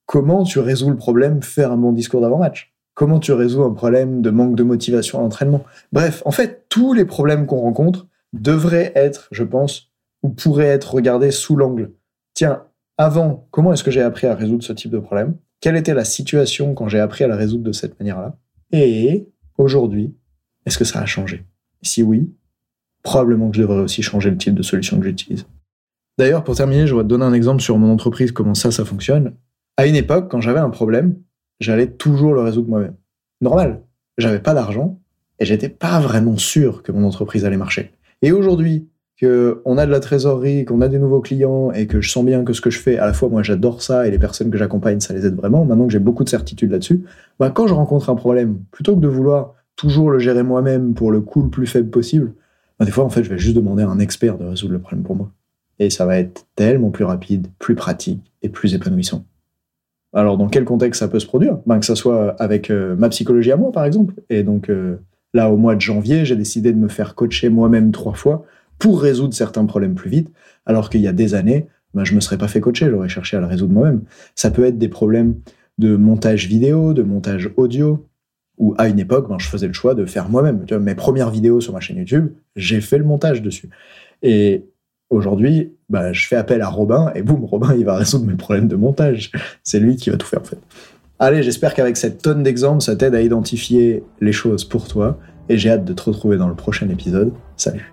comment 0.07 0.42
tu 0.42 0.59
résous 0.59 0.90
le 0.90 0.97
problème, 0.97 1.42
faire 1.42 1.73
un 1.73 1.76
bon 1.76 1.92
discours 1.92 2.21
d'avant-match? 2.21 2.73
Comment 2.95 3.21
tu 3.21 3.33
résous 3.33 3.62
un 3.62 3.73
problème 3.73 4.21
de 4.21 4.31
manque 4.31 4.54
de 4.54 4.62
motivation 4.62 5.19
à 5.19 5.23
l'entraînement? 5.23 5.64
Bref, 5.92 6.23
en 6.26 6.31
fait, 6.31 6.66
tous 6.69 6.92
les 6.92 7.07
problèmes 7.07 7.47
qu'on 7.47 7.61
rencontre 7.61 8.07
devraient 8.35 8.92
être, 8.95 9.28
je 9.31 9.45
pense, 9.45 9.90
ou 10.23 10.28
pourraient 10.28 10.66
être 10.66 10.95
regardés 10.95 11.31
sous 11.31 11.57
l'angle. 11.57 11.92
Tiens, 12.35 12.64
avant, 12.99 13.49
comment 13.50 13.73
est-ce 13.73 13.85
que 13.85 13.90
j'ai 13.90 14.02
appris 14.02 14.26
à 14.26 14.35
résoudre 14.35 14.62
ce 14.62 14.75
type 14.75 14.90
de 14.90 14.99
problème? 14.99 15.37
Quelle 15.62 15.76
était 15.76 15.95
la 15.95 16.04
situation 16.04 16.75
quand 16.75 16.88
j'ai 16.88 17.00
appris 17.00 17.25
à 17.25 17.28
la 17.28 17.37
résoudre 17.37 17.62
de 17.62 17.73
cette 17.73 17.99
manière-là? 17.99 18.37
Et 18.73 19.28
aujourd'hui, 19.57 20.12
est-ce 20.66 20.76
que 20.76 20.85
ça 20.85 21.00
a 21.00 21.07
changé? 21.07 21.47
Si 21.83 22.02
oui, 22.02 22.35
probablement 23.02 23.49
que 23.49 23.57
je 23.57 23.62
devrais 23.62 23.81
aussi 23.81 24.02
changer 24.02 24.31
le 24.31 24.37
type 24.37 24.54
de 24.54 24.62
solution 24.62 24.99
que 24.99 25.07
j'utilise. 25.07 25.47
D'ailleurs, 26.19 26.42
pour 26.42 26.57
terminer, 26.57 26.87
je 26.87 26.95
vais 26.95 27.02
te 27.02 27.07
donner 27.07 27.25
un 27.25 27.33
exemple 27.33 27.62
sur 27.62 27.78
mon 27.78 27.92
entreprise, 27.92 28.33
comment 28.33 28.54
ça, 28.54 28.73
ça 28.73 28.85
fonctionne. 28.85 29.35
À 29.76 29.87
une 29.87 29.95
époque, 29.95 30.31
quand 30.31 30.40
j'avais 30.40 30.59
un 30.59 30.69
problème, 30.69 31.16
j'allais 31.61 31.87
toujours 31.87 32.35
le 32.35 32.40
résoudre 32.40 32.69
moi-même. 32.69 32.97
Normal, 33.40 33.83
j'avais 34.19 34.40
pas 34.40 34.54
d'argent 34.54 35.00
et 35.38 35.45
j'étais 35.45 35.69
pas 35.69 36.00
vraiment 36.00 36.37
sûr 36.37 36.83
que 36.83 36.90
mon 36.90 37.04
entreprise 37.04 37.45
allait 37.45 37.57
marcher. 37.57 37.92
Et 38.21 38.33
aujourd'hui, 38.33 38.88
qu'on 39.22 39.78
a 39.78 39.86
de 39.86 39.90
la 39.90 40.00
trésorerie, 40.00 40.64
qu'on 40.64 40.80
a 40.80 40.88
des 40.88 40.98
nouveaux 40.98 41.20
clients 41.20 41.70
et 41.70 41.86
que 41.86 42.00
je 42.00 42.10
sens 42.10 42.24
bien 42.24 42.42
que 42.42 42.52
ce 42.52 42.60
que 42.60 42.70
je 42.70 42.78
fais, 42.80 42.98
à 42.98 43.06
la 43.06 43.12
fois 43.12 43.28
moi 43.28 43.42
j'adore 43.42 43.80
ça 43.80 44.06
et 44.06 44.10
les 44.10 44.18
personnes 44.18 44.50
que 44.50 44.58
j'accompagne, 44.58 44.98
ça 44.98 45.14
les 45.14 45.26
aide 45.26 45.36
vraiment, 45.36 45.64
maintenant 45.64 45.86
que 45.86 45.92
j'ai 45.92 46.00
beaucoup 46.00 46.24
de 46.24 46.28
certitude 46.28 46.72
là-dessus, 46.72 47.04
bah, 47.38 47.50
quand 47.50 47.68
je 47.68 47.74
rencontre 47.74 48.10
un 48.10 48.16
problème, 48.16 48.58
plutôt 48.72 48.96
que 48.96 49.00
de 49.00 49.08
vouloir 49.08 49.54
toujours 49.76 50.10
le 50.10 50.18
gérer 50.18 50.42
moi-même 50.42 50.94
pour 50.94 51.12
le 51.12 51.20
coût 51.20 51.42
le 51.42 51.50
plus 51.50 51.66
faible 51.66 51.90
possible, 51.90 52.32
bah, 52.80 52.84
des 52.84 52.90
fois 52.90 53.04
en 53.04 53.10
fait 53.10 53.22
je 53.22 53.30
vais 53.30 53.38
juste 53.38 53.54
demander 53.54 53.84
à 53.84 53.88
un 53.88 54.00
expert 54.00 54.38
de 54.38 54.44
résoudre 54.44 54.72
le 54.72 54.80
problème 54.80 55.04
pour 55.04 55.14
moi. 55.14 55.30
Et 55.78 55.88
ça 55.88 56.04
va 56.04 56.18
être 56.18 56.46
tellement 56.56 56.90
plus 56.90 57.04
rapide, 57.04 57.46
plus 57.60 57.76
pratique 57.76 58.32
et 58.42 58.48
plus 58.48 58.74
épanouissant. 58.74 59.24
Alors 60.12 60.36
dans 60.36 60.48
quel 60.48 60.64
contexte 60.64 60.98
ça 60.98 61.08
peut 61.08 61.20
se 61.20 61.26
produire? 61.26 61.58
Ben, 61.64 61.78
Que 61.78 61.86
ça 61.86 61.94
soit 61.94 62.34
avec 62.40 62.70
euh, 62.70 62.96
ma 62.96 63.08
psychologie 63.08 63.52
à 63.52 63.56
moi 63.56 63.70
par 63.70 63.84
exemple. 63.84 64.14
Et 64.30 64.42
donc 64.42 64.68
euh, 64.68 64.96
là 65.32 65.48
au 65.48 65.56
mois 65.56 65.76
de 65.76 65.80
janvier, 65.80 66.24
j'ai 66.24 66.36
décidé 66.36 66.72
de 66.72 66.78
me 66.78 66.88
faire 66.88 67.14
coacher 67.14 67.50
moi-même 67.50 67.92
trois 67.92 68.14
fois 68.14 68.44
pour 68.82 69.00
résoudre 69.00 69.32
certains 69.32 69.64
problèmes 69.64 69.94
plus 69.94 70.10
vite, 70.10 70.32
alors 70.66 70.90
qu'il 70.90 71.02
y 71.02 71.06
a 71.06 71.12
des 71.12 71.34
années, 71.34 71.68
ben, 71.94 72.02
je 72.02 72.16
me 72.16 72.20
serais 72.20 72.36
pas 72.36 72.48
fait 72.48 72.60
coacher, 72.60 72.90
j'aurais 72.90 73.08
cherché 73.08 73.36
à 73.36 73.40
le 73.40 73.46
résoudre 73.46 73.72
moi-même. 73.72 74.02
Ça 74.34 74.50
peut 74.50 74.64
être 74.64 74.76
des 74.76 74.88
problèmes 74.88 75.36
de 75.78 75.94
montage 75.94 76.48
vidéo, 76.48 76.92
de 76.92 77.04
montage 77.04 77.48
audio, 77.56 78.08
où 78.58 78.74
à 78.78 78.88
une 78.88 78.98
époque, 78.98 79.28
ben, 79.28 79.38
je 79.38 79.46
faisais 79.46 79.68
le 79.68 79.72
choix 79.72 79.94
de 79.94 80.04
faire 80.04 80.28
moi-même. 80.28 80.66
Mes 80.80 80.96
premières 80.96 81.30
vidéos 81.30 81.60
sur 81.60 81.72
ma 81.72 81.78
chaîne 81.78 81.98
YouTube, 81.98 82.32
j'ai 82.56 82.80
fait 82.80 82.98
le 82.98 83.04
montage 83.04 83.40
dessus. 83.40 83.70
Et 84.20 84.66
aujourd'hui, 85.10 85.76
ben, 85.88 86.12
je 86.12 86.26
fais 86.26 86.34
appel 86.34 86.60
à 86.60 86.68
Robin, 86.68 87.12
et 87.14 87.22
boum, 87.22 87.44
Robin, 87.44 87.76
il 87.78 87.84
va 87.84 87.94
résoudre 87.94 88.26
mes 88.26 88.34
problèmes 88.34 88.66
de 88.66 88.74
montage. 88.74 89.30
C'est 89.62 89.78
lui 89.78 89.94
qui 89.94 90.10
va 90.10 90.16
tout 90.16 90.26
faire, 90.26 90.40
en 90.40 90.44
fait. 90.44 90.58
Allez, 91.20 91.44
j'espère 91.44 91.74
qu'avec 91.74 91.96
cette 91.96 92.20
tonne 92.20 92.42
d'exemples, 92.42 92.82
ça 92.82 92.96
t'aide 92.96 93.14
à 93.14 93.22
identifier 93.22 94.02
les 94.20 94.32
choses 94.32 94.64
pour 94.64 94.88
toi, 94.88 95.20
et 95.48 95.56
j'ai 95.56 95.70
hâte 95.70 95.84
de 95.84 95.92
te 95.92 96.02
retrouver 96.02 96.36
dans 96.36 96.48
le 96.48 96.56
prochain 96.56 96.88
épisode. 96.88 97.30
Salut 97.56 97.92